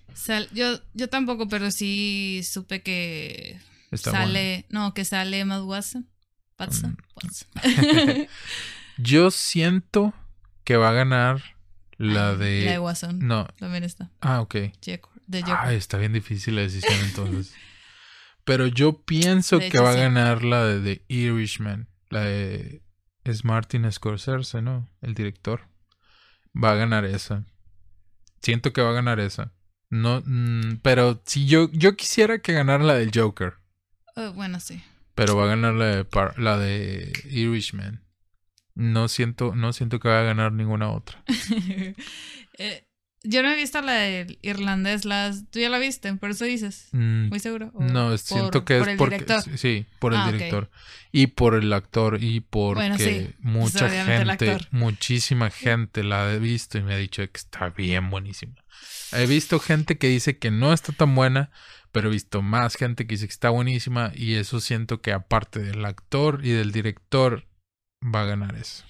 [0.52, 3.60] yo, yo tampoco, pero sí supe que
[3.94, 4.66] sale.
[4.68, 6.08] No, que sale Emma Watson.
[6.58, 6.98] Watson.
[7.62, 8.22] Mm.
[9.02, 10.12] yo siento
[10.64, 11.53] que va a ganar
[11.98, 12.64] la de.
[12.64, 13.14] La de.
[13.14, 13.46] No.
[13.58, 14.10] También está.
[14.20, 14.56] Ah, ok.
[15.46, 17.54] Ah, está bien difícil la decisión entonces.
[18.44, 21.88] Pero yo pienso que va a ganar la de The Irishman.
[22.10, 22.82] La de.
[23.24, 24.90] Es Martin Scorsese, ¿no?
[25.00, 25.62] El director.
[26.54, 27.44] Va a ganar esa.
[28.42, 29.52] Siento que va a ganar esa.
[29.88, 33.54] No, mm, pero si yo, yo quisiera que ganara la del Joker.
[34.16, 34.82] Uh, bueno, sí.
[35.14, 38.03] Pero va a ganar la de, la de Irishman.
[38.74, 41.22] No siento, no siento que vaya a ganar ninguna otra.
[42.58, 42.86] eh,
[43.26, 46.88] yo no he visto la del irlandés, las, tú ya la viste, por eso dices.
[46.92, 47.72] Mm, Muy seguro.
[47.78, 49.24] No, siento que es por porque
[49.56, 50.70] sí, por el ah, director
[51.10, 56.94] y por el actor y porque mucha gente, muchísima gente la ha visto y me
[56.94, 58.54] ha dicho que está bien buenísima.
[59.12, 61.50] He visto gente que dice que no está tan buena,
[61.92, 65.60] pero he visto más gente que dice que está buenísima y eso siento que aparte
[65.60, 67.46] del actor y del director
[68.04, 68.84] va a ganar eso.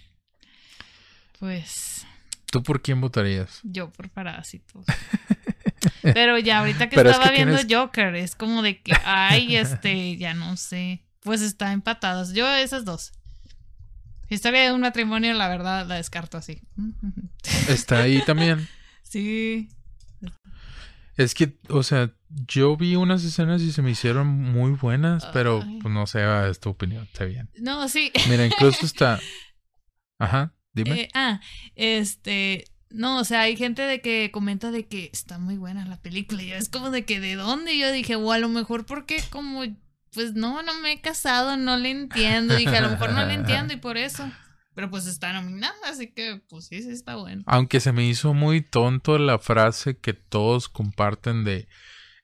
[1.38, 2.06] Pues
[2.54, 3.58] ¿Tú por quién votarías?
[3.64, 4.86] Yo por Parásitos.
[6.02, 10.56] Pero ya ahorita que estaba viendo Joker, es como de que, ay, este, ya no
[10.56, 11.02] sé.
[11.18, 12.32] Pues está empatadas.
[12.32, 13.12] Yo esas dos.
[14.28, 16.62] Historia de un matrimonio, la verdad, la descarto así.
[17.68, 18.68] Está ahí también.
[19.02, 19.68] Sí.
[21.16, 22.12] Es que, o sea,
[22.46, 26.60] yo vi unas escenas y se me hicieron muy buenas, pero pues, no sé, es
[26.60, 27.48] tu opinión, está bien.
[27.58, 28.10] No, sí.
[28.28, 29.20] Mira, incluso está.
[30.18, 30.54] Ajá.
[30.72, 31.02] Dime.
[31.02, 31.40] Eh, ah,
[31.76, 36.00] este, no, o sea, hay gente de que comenta de que está muy buena la
[36.00, 36.42] película.
[36.42, 37.78] Y es como de que de dónde.
[37.78, 39.62] Yo dije, o a lo mejor porque como,
[40.12, 42.56] pues no, no me he casado, no le entiendo.
[42.56, 44.28] Dije, a lo mejor no le entiendo y por eso.
[44.74, 47.44] Pero pues está nominada, así que pues sí, sí está bueno.
[47.46, 51.68] Aunque se me hizo muy tonto la frase que todos comparten de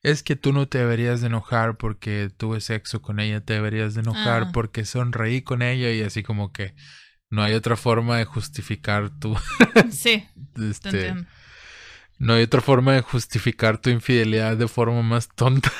[0.03, 3.93] es que tú no te deberías de enojar porque tuve sexo con ella, te deberías
[3.93, 4.51] de enojar ah.
[4.53, 6.73] porque sonreí con ella y así como que
[7.29, 9.35] no hay otra forma de justificar tu.
[9.91, 10.27] sí.
[10.69, 11.15] este,
[12.17, 15.71] no hay otra forma de justificar tu infidelidad de forma más tonta.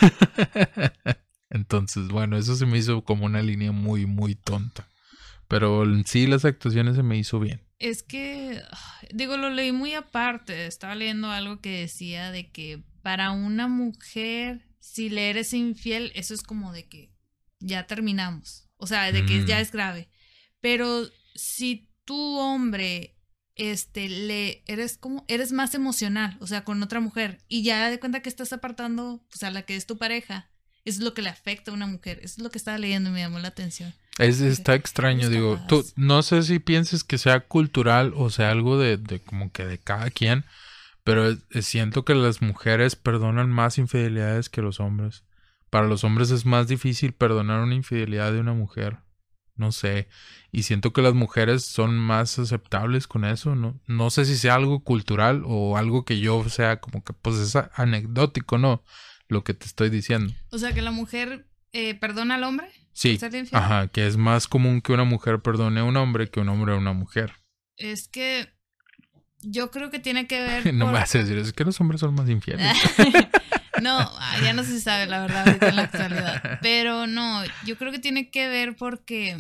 [1.50, 4.88] Entonces, bueno, eso se me hizo como una línea muy, muy tonta.
[5.48, 7.62] Pero en sí las actuaciones se me hizo bien.
[7.78, 8.62] Es que,
[9.14, 10.66] digo, lo leí muy aparte.
[10.66, 16.34] Estaba leyendo algo que decía de que para una mujer, si le eres infiel, eso
[16.34, 17.14] es como de que
[17.60, 18.68] ya terminamos.
[18.78, 19.62] O sea, de que ya mm.
[19.62, 20.10] es grave.
[20.60, 23.18] Pero si tu hombre
[23.56, 28.00] este le eres como eres más emocional, o sea, con otra mujer y ya de
[28.00, 30.50] cuenta que estás apartando pues a la que es tu pareja,
[30.84, 32.20] es lo que le afecta a una mujer.
[32.24, 33.94] Eso es lo que estaba leyendo y me llamó la atención.
[34.18, 38.78] Es, está extraño, digo, tú no sé si pienses que sea cultural o sea algo
[38.78, 40.44] de, de como que de cada quien,
[41.04, 45.24] pero siento que las mujeres perdonan más infidelidades que los hombres.
[45.70, 49.00] Para los hombres es más difícil perdonar una infidelidad de una mujer
[49.62, 50.10] no sé.
[50.52, 53.80] Y siento que las mujeres son más aceptables con eso, ¿no?
[53.88, 57.56] No sé si sea algo cultural o algo que yo sea como que pues es
[57.76, 58.84] anecdótico, ¿no?
[59.30, 60.34] Lo que te estoy diciendo.
[60.52, 62.68] O sea, que la mujer eh, perdona al hombre.
[62.92, 63.18] Sí.
[63.54, 66.74] Ajá, que es más común que una mujer perdone a un hombre que un hombre
[66.74, 67.36] a una mujer.
[67.78, 68.50] Es que
[69.44, 70.74] yo creo que tiene que ver.
[70.74, 72.78] no me vas a decir, es que los hombres son más infieles.
[73.82, 76.60] No, ah, ya no se sabe la verdad ahorita en la actualidad.
[76.62, 79.38] Pero no, yo creo que tiene que ver porque.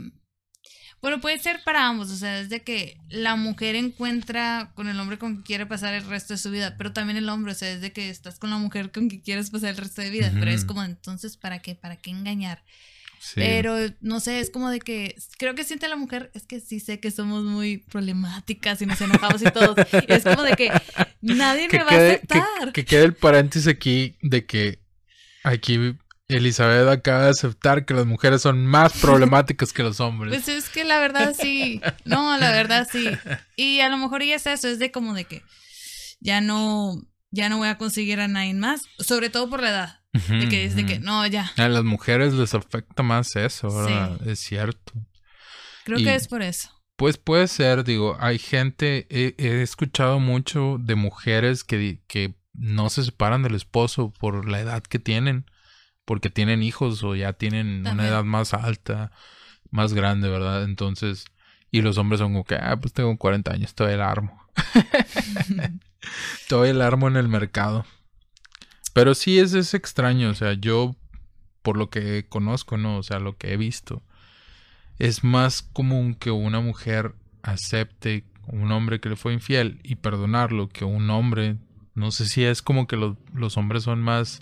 [0.99, 5.17] Bueno, puede ser para ambos, o sea, desde que la mujer encuentra con el hombre
[5.17, 7.69] con que quiere pasar el resto de su vida, pero también el hombre, o sea,
[7.69, 10.49] desde que estás con la mujer con que quieres pasar el resto de vida, pero
[10.49, 11.75] es como entonces, ¿para qué?
[11.75, 12.63] ¿Para qué engañar?
[13.35, 16.79] Pero no sé, es como de que creo que siente la mujer, es que sí
[16.79, 19.75] sé que somos muy problemáticas y nos enojamos y todo.
[20.07, 20.71] es como de que
[21.21, 22.71] nadie me va a aceptar.
[22.73, 24.79] Que, quede el paréntesis aquí de que
[25.43, 25.95] aquí
[26.27, 30.33] Elizabeth acaba de aceptar que las mujeres son más problemáticas que los hombres.
[30.33, 31.81] Pues es que la verdad sí.
[32.05, 33.07] No, la verdad sí.
[33.55, 35.43] Y a lo mejor ya es eso, es de como de que
[36.19, 36.95] ya no,
[37.29, 40.65] ya no voy a conseguir a nadie más, sobre todo por la edad de que
[40.65, 41.51] es de que no, ya.
[41.57, 44.27] A las mujeres les afecta más eso, ¿verdad?
[44.27, 44.93] Es cierto.
[45.85, 46.69] Creo que es por eso.
[46.95, 53.03] Pues puede ser, digo, hay gente, he, escuchado mucho de mujeres que, que no se
[53.03, 55.45] separan del esposo por la edad que tienen,
[56.05, 59.11] porque tienen hijos o ya tienen una edad más alta,
[59.71, 60.63] más grande, ¿verdad?
[60.63, 61.25] Entonces,
[61.71, 64.45] y los hombres son como que, ah, pues tengo 40 años, todavía el armo.
[66.47, 67.85] todavía el armo en el mercado.
[68.93, 70.95] Pero sí es, es extraño, o sea, yo
[71.61, 72.97] por lo que conozco, ¿no?
[72.97, 74.01] O sea, lo que he visto,
[74.99, 80.69] es más común que una mujer acepte un hombre que le fue infiel y perdonarlo
[80.69, 81.57] que un hombre,
[81.95, 84.39] no sé si es como que los hombres son más...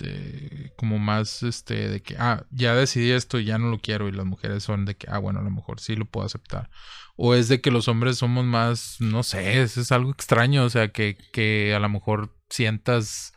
[0.00, 4.08] Mm, como más este de que ah ya decidí esto y ya no lo quiero
[4.08, 6.68] y las mujeres son de que ah bueno a lo mejor sí lo puedo aceptar
[7.16, 10.70] o es de que los hombres somos más, no sé, es, es algo extraño, o
[10.70, 13.32] sea, que, que a lo mejor sientas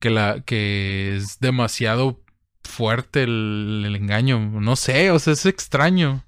[0.00, 2.22] que, la, que es demasiado
[2.62, 6.24] fuerte el, engaño, no sé, o sea, es extraño.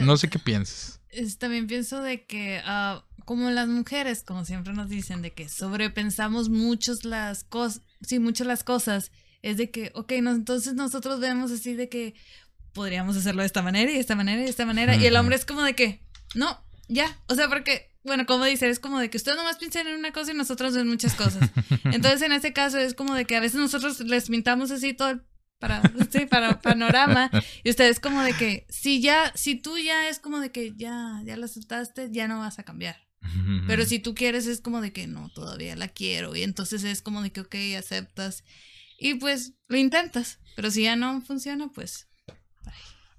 [0.00, 1.00] No sé qué piensas.
[1.38, 6.48] también pienso de que, uh, como las mujeres, como siempre nos dicen, de que sobrepensamos
[6.48, 11.74] muchas las cosas, sí, muchas las cosas, es de que, ok, entonces nosotros vemos así
[11.74, 12.14] de que
[12.72, 14.96] podríamos hacerlo de esta manera y de esta manera y de esta manera.
[14.96, 16.02] Y el hombre es como de que,
[16.34, 17.20] no, ya.
[17.26, 20.12] O sea, porque, bueno, como dice, es como de que usted nomás piensa en una
[20.12, 21.50] cosa y nosotros en muchas cosas.
[21.84, 25.20] Entonces, en este caso, es como de que a veces nosotros les pintamos así todo
[25.58, 27.30] para, sí, para panorama.
[27.64, 31.20] Y ustedes como de que, si ya, si tú ya es como de que ya,
[31.24, 33.07] ya lo aceptaste, ya no vas a cambiar.
[33.66, 36.34] Pero si tú quieres es como de que no, todavía la quiero.
[36.34, 38.44] Y entonces es como de que, ok, aceptas.
[38.98, 40.38] Y pues lo intentas.
[40.56, 42.08] Pero si ya no funciona, pues...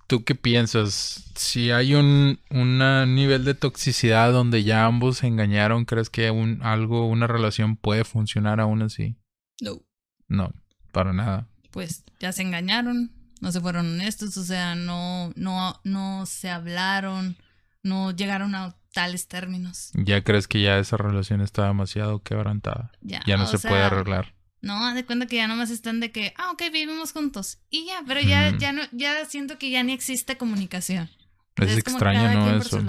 [0.07, 1.31] ¿Tú qué piensas?
[1.35, 7.07] Si hay un nivel de toxicidad donde ya ambos se engañaron, ¿crees que un, algo,
[7.07, 9.15] una relación puede funcionar aún así?
[9.61, 9.83] No.
[10.27, 10.51] No,
[10.91, 11.47] para nada.
[11.69, 17.37] Pues ya se engañaron, no se fueron honestos, o sea, no, no, no se hablaron,
[17.83, 19.91] no llegaron a tales términos.
[19.93, 22.91] ¿Ya crees que ya esa relación está demasiado quebrantada?
[23.01, 24.33] Ya, ya no se puede arreglar.
[24.61, 27.59] No, de cuenta que ya nomás están de que, ah, ok, vivimos juntos.
[27.69, 31.09] Y ya, pero ya, ya no, ya siento que ya ni existe comunicación.
[31.55, 32.57] Es, extraño, ¿no?
[32.57, 32.81] Eso.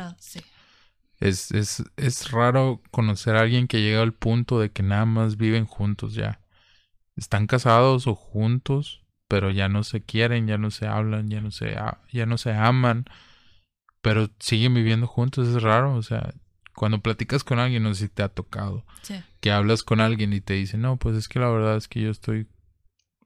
[1.18, 5.36] Es, es, es raro conocer a alguien que llega al punto de que nada más
[5.36, 6.40] viven juntos ya.
[7.16, 11.51] Están casados o juntos, pero ya no se quieren, ya no se hablan, ya no
[11.51, 11.76] se,
[12.11, 13.05] ya no se aman,
[14.01, 15.48] pero siguen viviendo juntos.
[15.48, 16.34] Es raro, o sea,
[16.74, 18.84] cuando platicas con alguien, no sé si te ha tocado,
[19.40, 22.01] que hablas con alguien y te dicen, no, pues es que la verdad es que
[22.01, 22.48] yo estoy...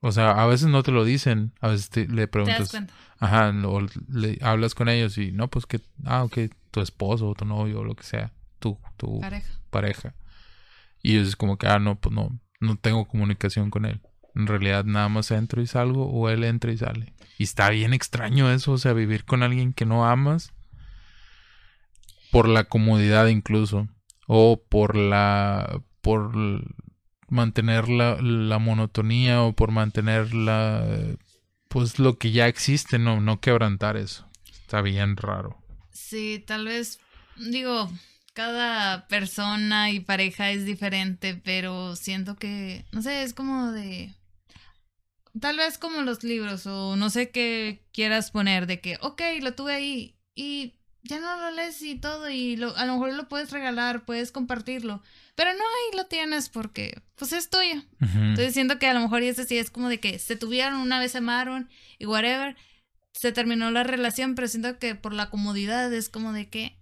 [0.01, 2.69] O sea, a veces no te lo dicen, a veces te, le preguntas...
[2.69, 2.85] ¿Te
[3.17, 6.37] Ajá, o le hablas con ellos y no, pues que, ah, ok,
[6.71, 9.59] tu esposo o tu novio o lo que sea, tu, tu pareja.
[9.69, 10.15] pareja.
[11.01, 14.01] Y es como que, ah, no, pues no, no tengo comunicación con él.
[14.35, 17.13] En realidad nada más entro y salgo o él entra y sale.
[17.37, 20.51] Y está bien extraño eso, o sea, vivir con alguien que no amas
[22.35, 23.87] por la comodidad incluso
[24.27, 26.33] o por la por
[27.29, 30.85] mantener la, la monotonía o por mantener la
[31.69, 34.27] pues lo que ya existe, no no quebrantar eso.
[34.51, 35.63] Está bien raro.
[35.93, 36.99] Sí, tal vez
[37.37, 37.89] digo,
[38.33, 44.13] cada persona y pareja es diferente, pero siento que no sé, es como de
[45.39, 49.53] tal vez como los libros o no sé qué quieras poner de que, ok, lo
[49.53, 50.73] tuve ahí y
[51.05, 54.31] ya no lo lees y todo y lo, a lo mejor lo puedes regalar, puedes
[54.31, 55.01] compartirlo,
[55.35, 57.83] pero no ahí lo tienes porque pues es tuyo.
[58.01, 60.79] Entonces siento que a lo mejor y ese sí es como de que se tuvieron,
[60.79, 62.55] una vez se amaron y whatever,
[63.13, 66.77] se terminó la relación, pero siento que por la comodidad es como de que, eh,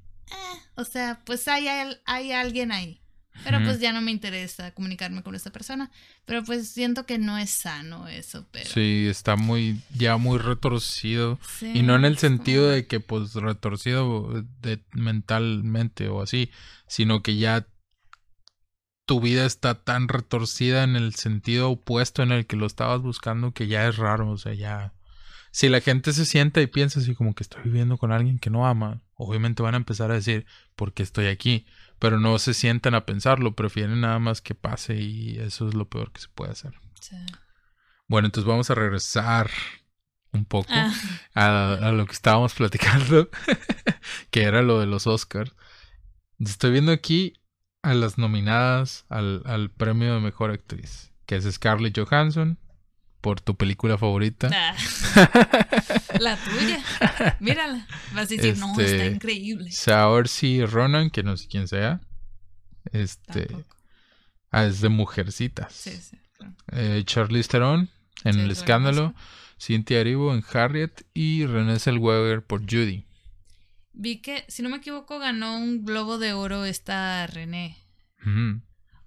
[0.75, 1.67] o sea, pues hay,
[2.05, 3.02] hay alguien ahí.
[3.43, 5.91] Pero pues ya no me interesa comunicarme con esta persona.
[6.25, 8.47] Pero pues siento que no es sano eso.
[8.51, 8.69] Pero...
[8.69, 11.39] Sí, está muy, ya muy retorcido.
[11.61, 16.51] y no en el sentido de que pues retorcido de, mentalmente o así,
[16.87, 17.67] sino que ya
[19.05, 23.53] tu vida está tan retorcida en el sentido opuesto en el que lo estabas buscando
[23.53, 24.29] que ya es raro.
[24.29, 24.93] O sea, ya...
[25.51, 28.49] Si la gente se sienta y piensa así como que estoy viviendo con alguien que
[28.49, 31.67] no ama, obviamente van a empezar a decir, ¿por qué estoy aquí?
[32.03, 35.87] Pero no se sientan a pensarlo, prefieren nada más que pase y eso es lo
[35.87, 36.73] peor que se puede hacer.
[38.09, 39.49] Bueno, entonces vamos a regresar
[40.33, 41.77] un poco ah.
[41.81, 43.29] a, lo que estábamos platicando,
[44.31, 45.55] que era lo de los Oscars.
[46.39, 47.39] Estoy viendo aquí
[47.83, 52.59] a las nominadas al, al premio de mejor actriz, que es Scarlett Johansson,
[53.23, 54.49] por tu película favorita.
[56.19, 56.83] La tuya.
[57.39, 57.87] Mírala.
[58.13, 59.71] Vas a decir, no, está este, increíble.
[59.71, 62.01] Saoirse Ronan, que no sé quién sea.
[62.91, 63.47] Este.
[64.51, 65.71] Ah, es de Mujercitas.
[65.71, 66.17] Sí, sí.
[66.73, 67.89] Eh, Charlize Theron
[68.25, 69.15] en El Escándalo.
[69.57, 71.05] Cynthia Erivo en Harriet.
[71.13, 73.05] Y Renée Zellweger por Judy.
[73.93, 77.77] Vi que, si no me equivoco, ganó un Globo de Oro esta René.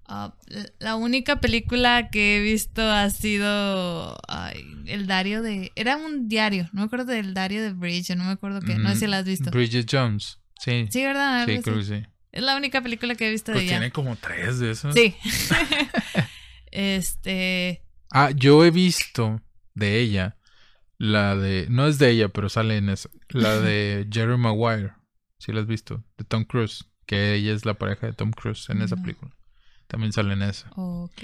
[0.09, 0.33] Ah,
[0.79, 4.17] la única película que he visto ha sido
[4.85, 5.73] el diario de...
[5.75, 8.89] Era un diario, no me acuerdo del diario de Bridget, no me acuerdo qué, no
[8.91, 9.51] sé si la has visto.
[9.51, 10.87] Bridget Jones, sí.
[10.89, 11.45] Sí, ¿verdad?
[11.45, 12.03] Sí, creo que sí.
[12.31, 13.79] Es la única película que he visto de pues ella.
[13.79, 14.93] Tiene como tres de esos.
[14.93, 15.15] Sí.
[16.71, 17.83] este...
[18.11, 19.41] Ah, yo he visto
[19.73, 20.37] de ella
[20.97, 21.67] la de...
[21.69, 23.09] No es de ella, pero sale en esa.
[23.29, 24.93] La de Jerry Maguire.
[25.37, 26.03] Sí la has visto.
[26.17, 26.85] De Tom Cruise.
[27.05, 29.36] Que ella es la pareja de Tom Cruise en esa película.
[29.87, 30.67] También sale en eso.
[30.75, 31.23] Ok.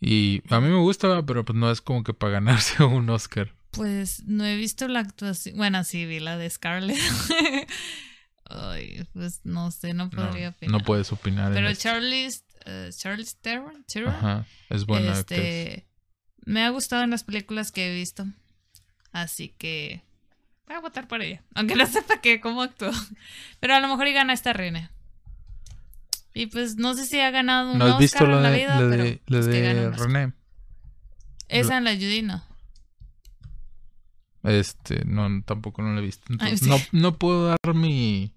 [0.00, 3.54] Y a mí me gusta, pero pues no es como que para ganarse un Oscar.
[3.70, 5.56] Pues no he visto la actuación.
[5.56, 6.98] Bueno, sí, vi la de Scarlett.
[8.44, 10.72] Ay, pues no sé, no podría opinar.
[10.72, 11.52] No puedes opinar.
[11.52, 15.86] Pero Charlize, uh, Charlize Theron, Ajá, es buena este,
[16.44, 18.26] Me ha gustado en las películas que he visto.
[19.12, 20.02] Así que
[20.66, 21.42] voy a votar por ella.
[21.54, 22.90] Aunque no sepa qué, cómo actuó.
[23.60, 24.90] Pero a lo mejor y gana esta reina.
[26.34, 28.80] Y pues no sé si ha ganado un ¿No has visto lo de, la vida,
[28.80, 30.32] de, René?
[31.48, 32.42] Esa en la Judy no.
[34.42, 36.24] Este, no, tampoco no la he visto.
[36.30, 38.32] Entonces, no, no puedo dar mi.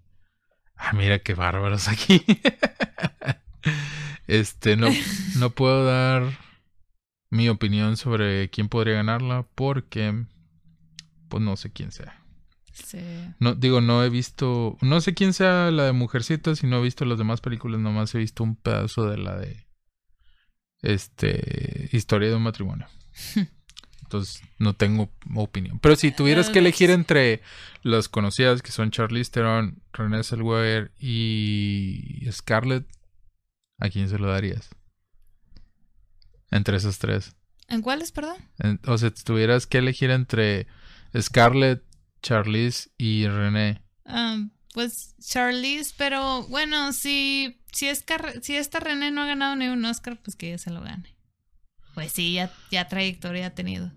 [0.75, 2.23] Ah, mira qué bárbaros aquí.
[4.27, 4.89] este, no,
[5.37, 6.37] no puedo dar
[7.29, 10.25] mi opinión sobre quién podría ganarla porque.
[11.29, 12.24] Pues no sé quién sea.
[12.75, 12.99] Sí.
[13.39, 14.77] No, digo, no he visto.
[14.81, 17.79] No sé quién sea la de Mujercitas y no he visto las demás películas.
[17.79, 19.65] Nomás he visto un pedazo de la de.
[20.81, 21.89] Este.
[21.93, 22.87] Historia de un matrimonio.
[24.03, 25.79] Entonces, no tengo opinión.
[25.79, 27.41] Pero si tuvieras que elegir entre
[27.81, 32.85] las conocidas que son Charlize Theron, Renée Zellweger y Scarlett,
[33.79, 34.69] ¿a quién se lo darías?
[36.51, 37.35] Entre esas tres.
[37.67, 38.37] ¿En cuáles, perdón?
[38.85, 40.67] o sea, si tuvieras que elegir entre
[41.19, 41.83] Scarlett,
[42.21, 43.81] Charlize y René.
[44.05, 48.03] Um, pues Charlize, pero bueno, si, si, es
[48.41, 51.15] si esta René no ha ganado ni un Oscar, pues que ella se lo gane.
[51.93, 53.91] Pues sí, ya, ya trayectoria ha tenido.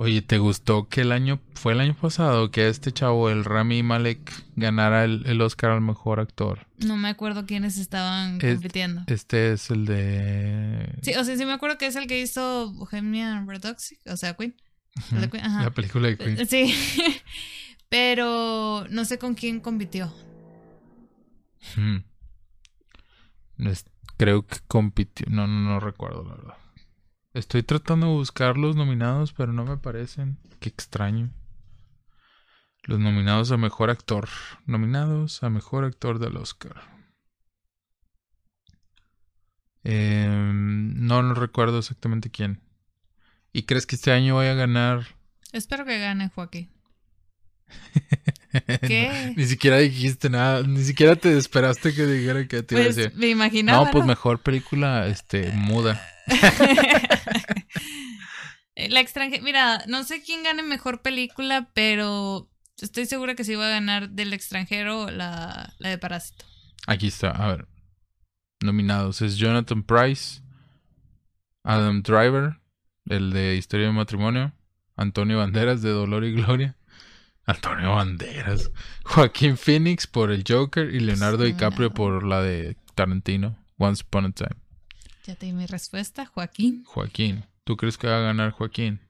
[0.00, 3.82] Oye, ¿te gustó que el año, fue el año pasado, que este chavo, el Rami
[3.82, 6.68] Malek, ganara el, Oscar al mejor actor?
[6.76, 9.02] No me acuerdo quiénes estaban compitiendo.
[9.08, 10.88] Este es el de...
[11.02, 14.34] Sí, o sea, sí me acuerdo que es el que hizo Bohemian Rhapsody, o sea,
[14.34, 14.54] Queen.
[15.12, 16.46] La película de Queen.
[16.46, 16.74] Sí.
[17.88, 20.12] Pero no sé con quién compitió.
[24.18, 25.26] Creo que compitió.
[25.30, 26.54] No, no, no recuerdo, la verdad.
[27.34, 30.38] Estoy tratando de buscar los nominados, pero no me parecen.
[30.58, 31.30] Qué extraño.
[32.82, 34.28] Los nominados a mejor actor.
[34.66, 36.98] Nominados a mejor actor del Oscar.
[39.84, 42.60] Em, no, no recuerdo exactamente quién.
[43.52, 45.06] ¿Y crees que este año vaya a ganar?
[45.52, 46.70] Espero que gane Joaquín.
[48.80, 49.34] ¿Qué?
[49.36, 52.96] ni siquiera dijiste nada, ni siquiera te esperaste que dijera que te iba a pues,
[52.96, 53.12] decir.
[53.14, 53.84] Me imaginaba.
[53.84, 56.00] No, pues mejor película este muda.
[58.76, 62.48] La extranjera, mira, no sé quién gane mejor película, pero
[62.80, 66.44] estoy segura que sí va a ganar del extranjero la, la de Parásito.
[66.86, 67.66] Aquí está, a ver.
[68.60, 70.42] Nominados es Jonathan Price,
[71.64, 72.57] Adam Driver,
[73.08, 74.52] el de Historia de Matrimonio,
[74.96, 76.76] Antonio Banderas de Dolor y Gloria,
[77.44, 78.70] Antonio Banderas,
[79.04, 84.32] Joaquín Phoenix por el Joker y Leonardo DiCaprio por la de Tarantino, Once Upon a
[84.32, 84.56] Time.
[85.26, 86.84] Ya te di mi respuesta, Joaquín.
[86.84, 87.44] Joaquín.
[87.64, 89.00] ¿Tú crees que va a ganar Joaquín?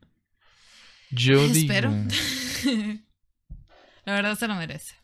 [1.11, 1.91] Yo Espero.
[4.05, 4.95] la verdad se lo merece.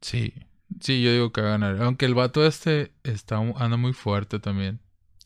[0.00, 0.34] Sí.
[0.80, 1.82] Sí, yo digo que va a ganar.
[1.82, 4.80] Aunque el vato este está, anda muy fuerte también.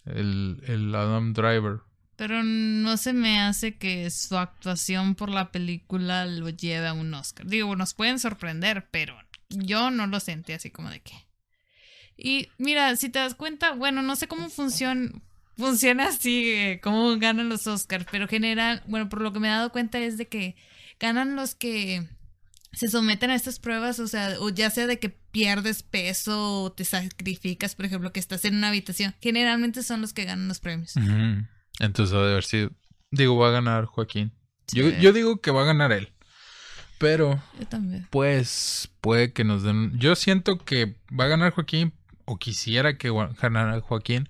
[0.04, 1.80] El, el Adam Driver.
[2.16, 7.12] Pero no se me hace que su actuación por la película lo lleve a un
[7.14, 7.46] Oscar.
[7.46, 9.16] Digo, nos pueden sorprender, pero
[9.48, 11.14] yo no lo sentí así como de que.
[12.16, 15.10] Y mira, si te das cuenta, bueno, no sé cómo funciona,
[15.56, 19.50] funciona así, eh, cómo ganan los Oscars, pero general, bueno, por lo que me he
[19.50, 20.56] dado cuenta es de que
[21.00, 22.06] ganan los que
[22.72, 26.72] se someten a estas pruebas, o sea, o ya sea de que pierdes peso o
[26.72, 30.60] te sacrificas, por ejemplo, que estás en una habitación, generalmente son los que ganan los
[30.60, 30.94] premios.
[31.80, 32.68] Entonces, a ver si
[33.10, 34.32] digo, va a ganar Joaquín.
[34.72, 36.14] Yo, yo digo que va a ganar él.
[36.98, 38.06] Pero, yo también.
[38.10, 39.98] pues, puede que nos den.
[39.98, 41.92] Yo siento que va a ganar Joaquín,
[42.24, 43.10] o quisiera que
[43.40, 44.28] ganara Joaquín,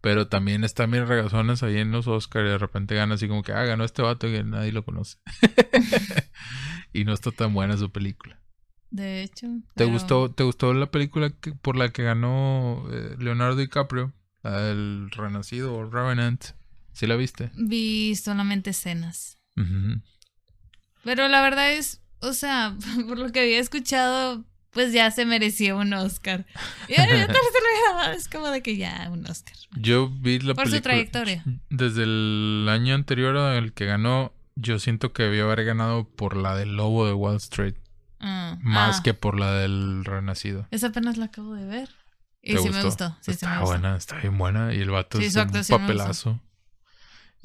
[0.00, 3.42] pero también están mis regazones ahí en los Oscars y de repente gana así como
[3.42, 5.18] que, ah, ganó este vato que nadie lo conoce.
[6.92, 8.40] y no está tan buena su película.
[8.90, 9.48] De hecho.
[9.74, 11.32] ¿Te gustó, te gustó la película
[11.62, 14.12] por la que ganó eh, Leonardo DiCaprio?
[14.44, 16.44] El Renacido o Revenant.
[16.94, 17.50] ¿Sí la viste?
[17.54, 19.38] Vi solamente escenas.
[21.02, 22.76] Pero la verdad es, o sea,
[23.08, 26.46] por lo que había escuchado, pues ya se merecía un Oscar.
[26.88, 26.94] Y
[28.16, 29.56] es como de que ya, un Oscar.
[29.76, 31.44] Yo vi la Por su trayectoria.
[31.68, 36.56] Desde el año anterior al que ganó, yo siento que debió haber ganado por la
[36.56, 37.74] del Lobo de Wall Street.
[38.20, 39.02] Ah, más ah.
[39.02, 40.66] que por la del Renacido.
[40.70, 41.90] Esa apenas la acabo de ver.
[42.40, 43.16] Y sí me gustó.
[43.20, 44.72] Sí, está me buena, está bien buena.
[44.72, 46.40] Y el vato es un papelazo.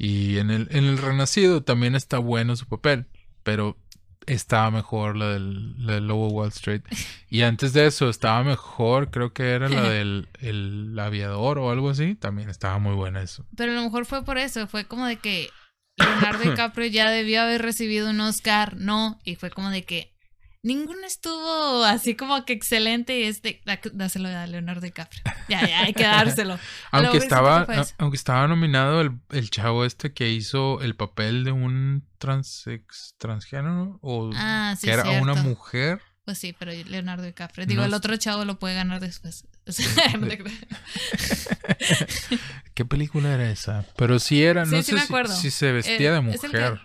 [0.02, 3.04] Y en el, en el Renacido también está bueno su papel,
[3.42, 3.76] pero
[4.24, 6.80] estaba mejor la del, la Lobo Wall Street.
[7.28, 11.90] Y antes de eso estaba mejor, creo que era la del el aviador o algo
[11.90, 12.14] así.
[12.14, 13.44] También estaba muy buena eso.
[13.58, 15.50] Pero a lo mejor fue por eso, fue como de que
[15.98, 20.14] Leonardo DiCaprio ya debió haber recibido un Oscar, no, y fue como de que
[20.62, 25.22] Ninguno estuvo así como que excelente y este, dáselo a Leonardo DiCaprio.
[25.48, 26.58] Ya, ya, hay que dárselo.
[26.90, 27.66] aunque estaba,
[27.98, 33.98] aunque estaba nominado el, el, chavo este que hizo el papel de un transex, transgénero
[34.02, 36.02] o ah, que era una mujer.
[36.24, 37.66] Pues sí, pero Leonardo DiCaprio.
[37.66, 39.46] Digo, el otro chavo lo puede ganar después.
[42.74, 43.84] ¿Qué película era esa?
[43.96, 44.96] Pero si era, no sé
[45.28, 46.80] si, se vestía de eh, mujer.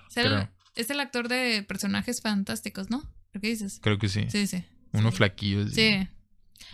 [0.76, 3.03] Es el, actor de personajes fantásticos, ¿no?
[3.39, 3.79] ¿Qué dices?
[3.81, 4.25] Creo que sí.
[4.29, 4.63] Sí, sí.
[4.91, 5.67] Uno flaquillo.
[5.67, 6.07] Sí.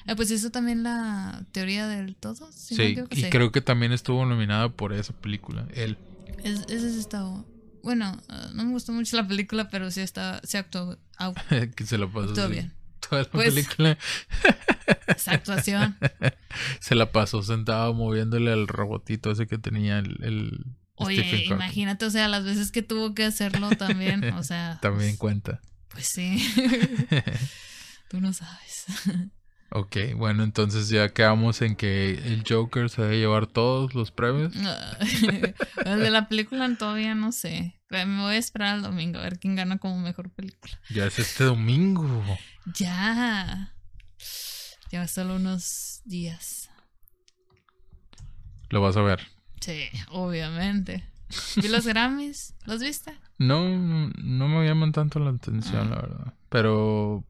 [0.05, 2.51] Ah, pues hizo también la teoría del todo.
[2.51, 5.97] sí, y creo que también estuvo nominado por esa película, él.
[6.43, 7.43] Es, ese estaba.
[7.84, 10.97] Bueno, ah, no me gustó mucho la película, pero sí está, se actuó.
[11.76, 12.34] que se lo pasó.
[12.34, 12.74] Todo bien.
[13.07, 13.97] Toda la pues, película.
[15.07, 15.97] esa actuación.
[16.80, 20.18] se la pasó sentado moviéndole al robotito ese que tenía el.
[20.24, 24.78] el Oye, imagínate, o sea, las veces que tuvo que hacerlo también, o sea.
[24.82, 25.62] también pues, cuenta.
[25.92, 26.44] Pues sí.
[28.10, 28.86] Tú no sabes.
[29.74, 34.54] Ok, bueno, entonces ya quedamos en que el Joker se debe llevar todos los premios.
[34.54, 37.80] el de la película todavía no sé.
[37.89, 40.78] Me voy a esperar al domingo a ver quién gana como mejor película.
[40.89, 42.22] Ya es este domingo.
[42.76, 43.74] Ya.
[44.92, 46.70] Lleva solo unos días.
[48.70, 49.26] ¿Lo vas a ver?
[49.62, 51.06] Sí, obviamente.
[51.56, 52.56] ¿Y los Grammys?
[52.66, 53.18] ¿Los viste?
[53.42, 53.68] No,
[54.22, 56.34] no me llaman tanto la atención, la verdad.
[56.50, 57.26] Pero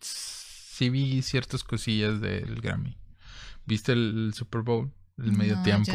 [0.00, 2.98] sí vi ciertas cosillas del Grammy.
[3.64, 4.92] ¿Viste el, Super Bowl?
[5.16, 5.92] El medio tiempo.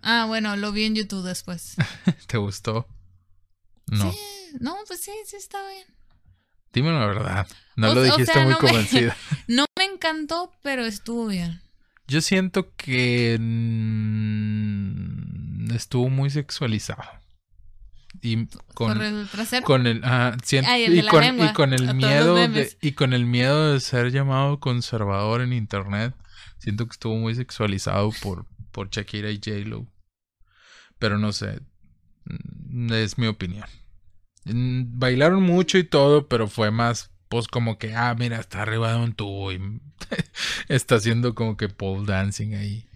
[0.00, 1.76] Ah, bueno, lo vi en YouTube después.
[2.26, 2.88] ¿Te gustó?
[3.88, 4.10] No.
[4.10, 4.18] Sí,
[4.58, 5.86] no, pues sí, sí está bien.
[6.72, 7.46] Dime la verdad.
[7.76, 9.14] No lo dijiste muy convencida.
[9.48, 11.60] no me encantó, pero estuvo bien.
[12.08, 13.34] Yo siento que
[15.74, 17.21] estuvo muy sexualizado
[18.22, 19.66] y con, el trasero?
[19.66, 21.02] con el ah, y,
[21.52, 26.14] con, el miedo de, y con el miedo de ser llamado conservador en internet.
[26.58, 29.88] Siento que estuvo muy sexualizado por por Shakira y J Lo
[31.00, 31.60] pero no sé
[32.24, 33.66] mm, es mi opinión.
[34.44, 38.92] Mm, bailaron mucho y todo pero fue más pues como que ah mira está arriba
[38.92, 39.80] de un tubo y
[40.68, 42.88] está haciendo como que pole dancing ahí.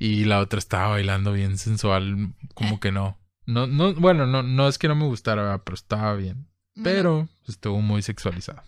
[0.00, 2.80] Y la otra estaba bailando bien sensual como eh.
[2.80, 6.48] que no no, no, bueno, no, no es que no me gustara, pero estaba bien.
[6.82, 8.62] Pero estuvo muy sexualizado.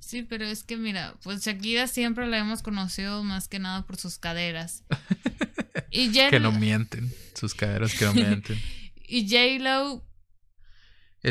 [0.00, 3.96] Sí, pero es que mira, pues Shakira siempre la hemos conocido más que nada por
[3.96, 4.84] sus caderas.
[5.90, 8.60] y Que no mienten, sus caderas que no mienten.
[9.06, 10.04] y J-Lo,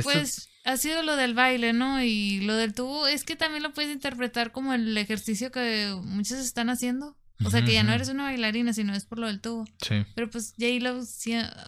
[0.02, 2.02] pues ha sido lo del baile, ¿no?
[2.02, 6.40] Y lo del tubo, es que también lo puedes interpretar como el ejercicio que muchos
[6.40, 7.18] están haciendo.
[7.46, 9.66] O sea, que ya no eres una bailarina, sino es por lo del tubo.
[9.82, 10.06] Sí.
[10.16, 11.02] Pero pues J-Lo,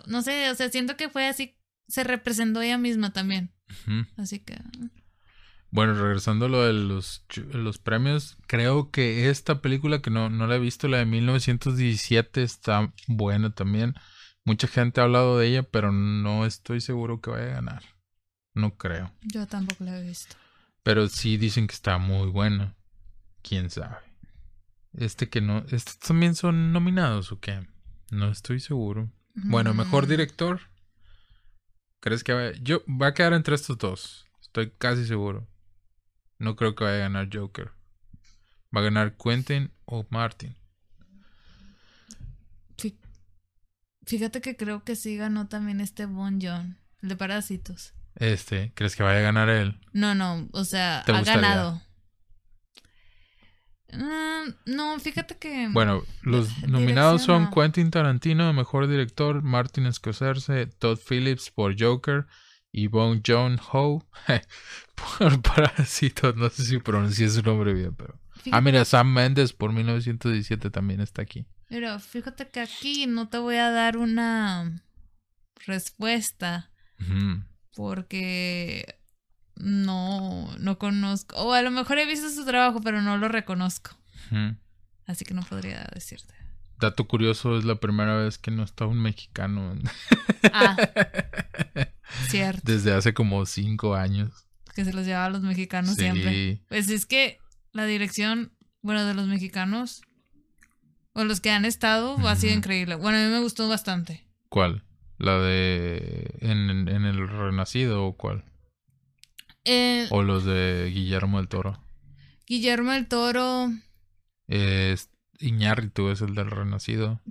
[0.07, 1.57] no sé, o sea, siento que fue así,
[1.87, 3.53] se representó ella misma también.
[4.17, 4.57] Así que...
[5.71, 10.47] Bueno, regresando a lo de los, los premios, creo que esta película que no, no
[10.47, 13.93] la he visto, la de 1917, está buena también.
[14.45, 17.83] Mucha gente ha hablado de ella, pero no estoy seguro que vaya a ganar.
[18.53, 19.11] No creo.
[19.23, 20.37] Yo tampoco la he visto.
[20.83, 22.75] Pero sí dicen que está muy buena.
[23.41, 23.97] ¿Quién sabe?
[24.97, 25.65] Este que no.
[25.69, 27.67] ¿Estos también son nominados o qué?
[28.11, 29.11] No estoy seguro.
[29.33, 30.09] Bueno, mejor mm.
[30.09, 30.61] director.
[31.99, 34.25] ¿Crees que va Yo va a quedar entre estos dos.
[34.41, 35.47] Estoy casi seguro.
[36.39, 37.71] No creo que vaya a ganar Joker.
[38.75, 40.55] Va a ganar Quentin o Martin.
[44.05, 47.93] Fíjate que creo que sí ganó también este Bon John, el de Parásitos.
[48.15, 49.79] Este, ¿crees que vaya a ganar él?
[49.93, 51.81] No, no, o sea, ha ganado.
[53.97, 55.69] Mm, no, fíjate que.
[55.71, 62.25] Bueno, los nominados son Quentin Tarantino, mejor director, Martin Scorsese, Todd Phillips por Joker
[62.71, 64.05] y Bong Joon Ho
[65.19, 66.35] por Parásitos.
[66.35, 68.19] No sé si pronuncié su nombre bien, pero.
[68.51, 71.47] Ah, mira, Sam Mendes por 1917 también está aquí.
[71.67, 74.83] Pero fíjate que aquí no te voy a dar una
[75.65, 76.71] respuesta.
[77.75, 78.99] Porque
[79.55, 81.35] no, no conozco.
[81.37, 83.91] O a lo mejor he visto su trabajo, pero no lo reconozco.
[85.05, 86.33] Así que no podría decirte.
[86.79, 89.75] Dato curioso, es la primera vez que no está un mexicano.
[90.51, 90.75] Ah,
[92.27, 92.61] cierto.
[92.65, 94.31] Desde hace como cinco años.
[94.73, 96.61] Que se los llevaba a los mexicanos siempre.
[96.67, 97.39] Pues es que
[97.71, 98.51] la dirección,
[98.81, 100.01] bueno, de los mexicanos,
[101.13, 102.95] o los que han estado, ha sido increíble.
[102.95, 104.27] Bueno, a mí me gustó bastante.
[104.49, 104.83] ¿Cuál?
[105.17, 108.43] ¿La de en, en el Renacido o cuál?
[109.65, 111.83] Eh, o los de Guillermo del Toro.
[112.47, 113.71] Guillermo del Toro.
[114.47, 115.09] Es
[115.39, 117.21] Iñárritu es el del Renacido.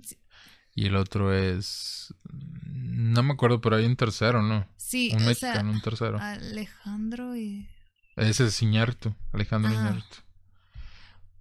[0.73, 2.13] Y el otro es.
[2.31, 4.67] No me acuerdo, pero hay un tercero, ¿no?
[4.75, 6.19] Sí, un mexicano, un tercero.
[6.19, 7.67] Alejandro y.
[8.17, 10.17] Ese es Iñárritu, Alejandro Iñárritu.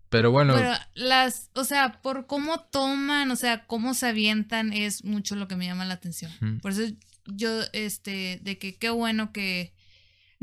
[0.09, 0.55] Pero bueno.
[0.55, 5.49] Pero las, o sea, por cómo toman, o sea, cómo se avientan, es mucho lo
[5.49, 6.61] que me llama la atención.
[6.63, 6.83] Por eso
[7.27, 9.74] yo, este, de que qué bueno que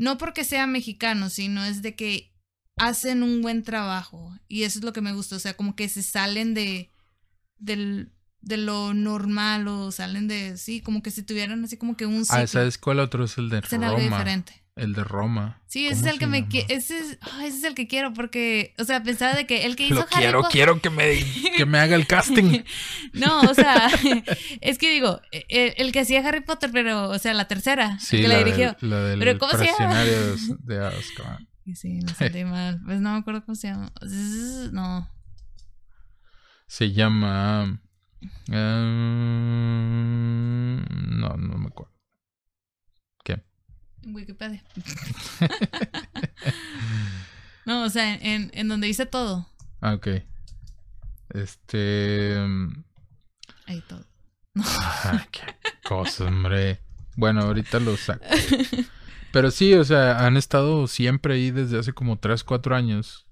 [0.02, 2.34] no porque sea mexicano, sino es de que
[2.76, 4.36] hacen un buen trabajo.
[4.48, 5.36] Y eso es lo que me gusta.
[5.36, 6.90] O sea, como que se salen de,
[7.58, 12.06] del, de lo normal o salen de, sí, como que si tuvieran así como que
[12.06, 13.98] un Ah, ¿sabes cuál otro es el de algo Roma?
[14.00, 14.61] diferente.
[14.74, 15.60] El de Roma.
[15.66, 16.50] Sí, ese es ¿Cómo el que me llama?
[16.50, 19.76] qui- ese es, ese es el que quiero porque, o sea, pensaba de que el
[19.76, 21.18] que hizo Lo Harry quiero, Potter- quiero que me,
[21.56, 22.62] que me haga el casting.
[23.12, 23.90] No, o sea,
[24.62, 25.20] es que digo,
[25.50, 28.34] el, el que hacía Harry Potter, pero, o sea, la tercera, Sí, el que la,
[28.34, 28.76] la del- dirigió.
[28.80, 29.76] la del Pero ¿cómo se llama?
[30.02, 31.48] prisionario de, Azkaban.
[31.74, 32.80] Sí, me sentí mal.
[32.86, 33.92] Pues no me acuerdo cómo se llama.
[34.72, 35.08] No.
[36.66, 37.78] Se llama...
[38.50, 38.56] eh,
[41.10, 41.91] no, no me acuerdo.
[44.02, 44.10] ¿Qué?
[44.10, 44.62] Wikipedia.
[47.66, 49.48] no, o sea, en, en donde dice todo.
[49.80, 50.08] Ah, ok.
[51.30, 52.36] Este...
[53.66, 54.04] Ahí todo.
[55.30, 55.40] Qué
[55.88, 56.80] cosa, hombre.
[57.16, 58.24] Bueno, ahorita lo saco.
[59.32, 63.26] Pero sí, o sea, han estado siempre ahí desde hace como 3, 4 años.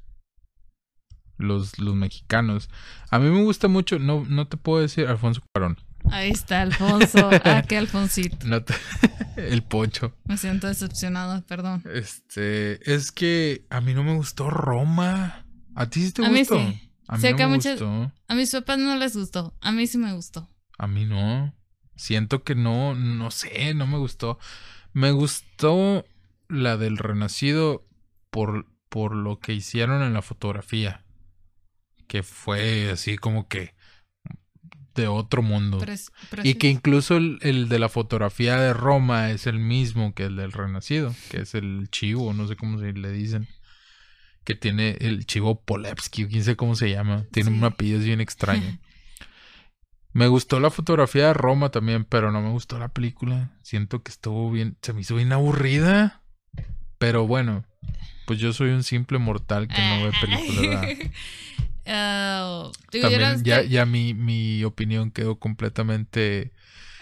[1.37, 2.69] Los, los mexicanos.
[3.11, 5.79] A mí me gusta mucho, no, no te puedo decir Alfonso Cuarón.
[6.10, 7.31] Ahí está Alfonso.
[7.44, 8.47] Ah, qué Alfonsito.
[8.47, 8.74] No te-
[9.36, 10.14] el poncho.
[10.24, 11.82] Me siento decepcionada, perdón.
[11.93, 15.47] Este, es que a mí no me gustó Roma.
[15.74, 16.59] ¿A ti sí te A mí gustó?
[16.59, 16.90] sí.
[17.09, 18.12] A mí Sé no me muchas- gustó.
[18.28, 19.55] A mis papás no les gustó.
[19.60, 20.48] A mí sí me gustó.
[20.78, 21.55] A mí no.
[21.97, 24.39] Siento que no, no sé, no me gustó.
[24.93, 26.05] Me gustó
[26.48, 27.86] la del Renacido
[28.31, 31.05] por, por lo que hicieron en la fotografía.
[32.06, 33.74] Que fue así como que
[35.01, 35.78] de otro mundo.
[35.81, 36.10] Pres-
[36.44, 40.36] y que incluso el, el de la fotografía de Roma es el mismo que el
[40.36, 43.48] del Renacido, que es el chivo, no sé cómo se le dicen.
[44.44, 47.24] Que tiene el chivo Polevsky, quién sé cómo se llama.
[47.32, 47.56] Tiene Sí.
[47.59, 48.78] un apellido bien extraño.
[50.12, 53.52] Me gustó la fotografía de Roma también, pero no me gustó la película.
[53.62, 56.22] Siento que estuvo bien, se me hizo bien aburrida.
[56.98, 57.64] Pero bueno,
[58.27, 60.86] pues yo soy un simple mortal que no ve películas.
[61.85, 66.52] yo También ya, ya mi, mi opinión quedó completamente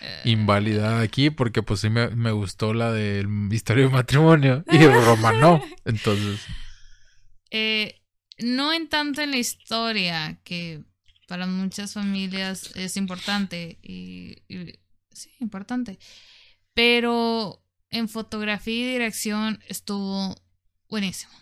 [0.02, 4.78] eh, invalidada aquí porque pues sí me, me gustó la del historia de matrimonio y
[4.86, 5.60] Roma no.
[5.84, 6.40] Entonces,
[7.50, 8.00] eh,
[8.38, 10.84] no en tanto en la historia, que
[11.26, 14.78] para muchas familias es importante y, y-
[15.12, 15.98] sí, importante.
[16.74, 20.34] Pero en fotografía y dirección estuvo
[20.88, 21.32] buenísimo.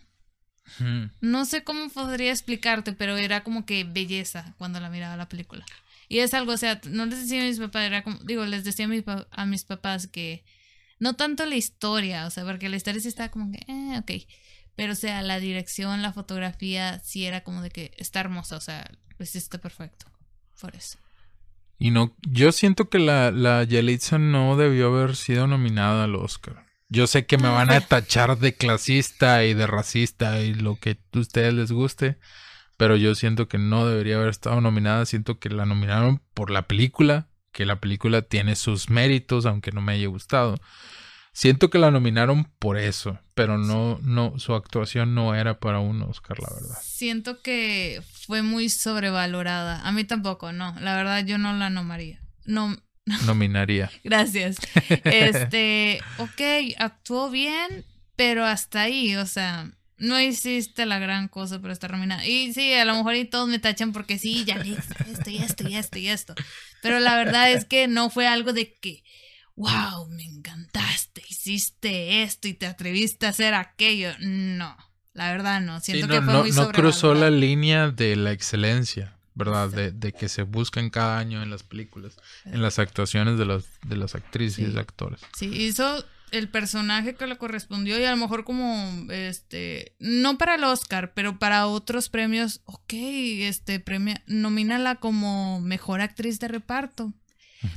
[0.79, 5.29] Hmm, No sé cómo podría explicarte, pero era como que belleza cuando la miraba la
[5.29, 5.65] película.
[6.09, 8.65] Y es algo, o sea, no les decía a mis papás, era como, digo, les
[8.65, 10.45] decía a, mis pa- a mis papás que
[11.01, 14.27] no tanto la historia, o sea, porque la historia sí estaba como que, eh, ok.
[14.77, 18.61] Pero, o sea, la dirección, la fotografía, sí era como de que está hermosa, o
[18.61, 20.07] sea, lo hiciste perfecto.
[20.61, 20.99] Por eso.
[21.79, 26.66] y no, yo siento que la, la Yelitza no debió haber sido nominada al Oscar.
[26.89, 30.99] Yo sé que me van a tachar de clasista y de racista y lo que
[31.13, 32.19] a ustedes les guste,
[32.77, 35.05] pero yo siento que no debería haber estado nominada.
[35.05, 39.81] Siento que la nominaron por la película, que la película tiene sus méritos, aunque no
[39.81, 40.57] me haya gustado.
[41.33, 46.01] Siento que la nominaron por eso, pero no, no, su actuación no era para un
[46.01, 46.79] Oscar, la verdad.
[46.81, 49.87] Siento que fue muy sobrevalorada.
[49.87, 50.75] A mí tampoco, no.
[50.81, 52.23] La verdad, yo no la nomaría.
[52.47, 52.75] No,
[53.27, 53.91] Nominaría.
[54.05, 54.57] Gracias.
[55.05, 57.85] Este, ok, actuó bien,
[58.17, 62.27] pero hasta ahí, o sea, no hiciste la gran cosa para estar nominada.
[62.27, 65.31] Y sí, a lo mejor y todos me tachan porque sí, ya le hice esto
[65.31, 66.35] y esto y esto y esto.
[66.83, 69.03] Pero la verdad es que no fue algo de que,
[69.55, 74.11] wow, me encantaste, hiciste esto y te atreviste a hacer aquello.
[74.21, 74.77] No,
[75.15, 75.81] la verdad no.
[75.81, 79.69] Sí, Siento no, que fue no- muy no cruzó la línea de la excelencia, ¿verdad?
[79.69, 83.67] De, de que se buscan cada año en las películas, en las actuaciones de las,
[83.87, 84.79] de las actrices y Sí.
[84.79, 85.21] actores.
[85.37, 90.57] Sí, hizo el personaje que le correspondió y a lo mejor como, este, no para
[90.57, 97.13] el Oscar, pero para otros premios, ok, este, premio, nomínala como mejor actriz de reparto.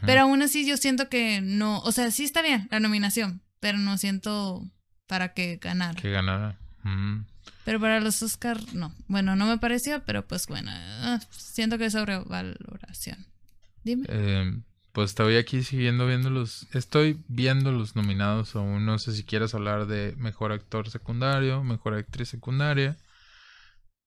[0.06, 3.78] Pero aún así yo siento que no, o sea, sí está bien la nominación, pero
[3.78, 4.64] no siento
[5.08, 6.00] para que ganara.
[6.00, 6.58] Que ganara.
[6.84, 7.26] Mm.
[7.66, 8.94] Pero para los Oscar, no.
[9.08, 13.26] Bueno, no me pareció, pero pues bueno, ah, siento que es sobrevaloración.
[13.84, 14.06] Dime.
[14.08, 14.60] Eh,
[14.92, 16.68] pues estoy aquí siguiendo viendo los...
[16.74, 18.86] Estoy viendo los nominados aún.
[18.86, 22.98] No sé si quieres hablar de mejor actor secundario, mejor actriz secundaria,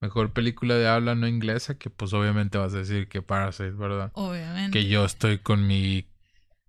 [0.00, 4.10] mejor película de habla no inglesa, que pues obviamente vas a decir que Parasite, ¿verdad?
[4.14, 4.78] Obviamente.
[4.78, 6.06] Que yo estoy con mi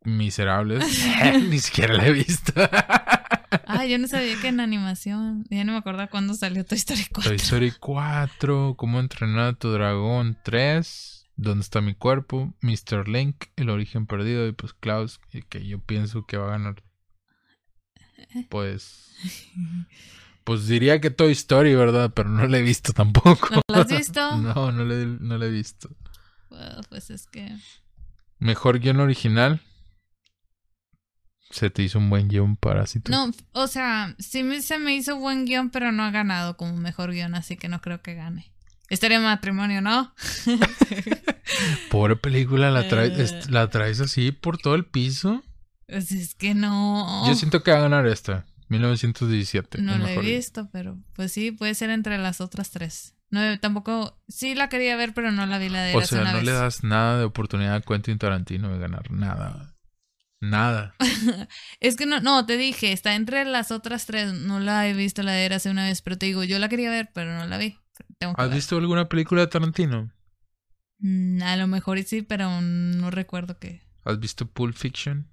[0.06, 0.86] Miserables.
[1.50, 2.54] Ni siquiera la he visto.
[3.76, 5.46] Ah, yo no sabía que en animación.
[5.50, 7.30] Ya no me acuerdo cuándo salió Toy Story 4.
[7.32, 12.54] Toy Story 4, Cómo entrenar a tu dragón 3, ¿Dónde está mi cuerpo?
[12.62, 13.08] Mr.
[13.10, 16.84] Link, El origen perdido y pues Klaus, que- que yo pienso que va a ganar.
[18.50, 19.12] Pues
[20.44, 22.12] Pues diría que Toy Story, ¿verdad?
[22.14, 23.50] Pero no la he visto tampoco.
[23.50, 24.38] ¿No la has visto?
[24.38, 25.90] no, no la, no he visto.
[26.90, 27.50] pues es que...
[28.40, 29.62] Mejor guion original.
[31.54, 33.12] Se te hizo un buen guion para tú.
[33.12, 37.12] No, o sea, sí se me hizo buen guion, pero no ha ganado como mejor
[37.12, 38.52] guion, así que no creo que gane.
[38.90, 40.14] Historia de matrimonio, ¿no?
[41.90, 43.42] Pobre película, la, eh.
[43.50, 45.44] la traes así por todo el piso.
[45.88, 47.28] Pues es que no.
[47.28, 49.82] Yo siento que va a ganar esta, 1917.
[49.82, 53.16] No la he visto, pero pues sí, puede ser entre las otras tres.
[53.30, 56.42] No, tampoco, sí la quería ver, pero no la vi la de O sea, no
[56.42, 59.73] le das nada de oportunidad a Quentin Tarantino de ganar nada.
[60.44, 60.94] Nada.
[61.80, 64.34] es que no, no, te dije, está entre las otras tres.
[64.34, 66.90] No la he visto la de hace una vez, pero te digo, yo la quería
[66.90, 67.78] ver, pero no la vi.
[68.36, 70.12] ¿Has visto alguna película de Tarantino?
[71.00, 73.88] Mm, a lo mejor sí, pero no recuerdo qué.
[74.04, 75.30] ¿Has visto Pulp Fiction?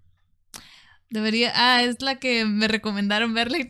[1.08, 1.52] Debería.
[1.56, 3.64] Ah, es la que me recomendaron verla y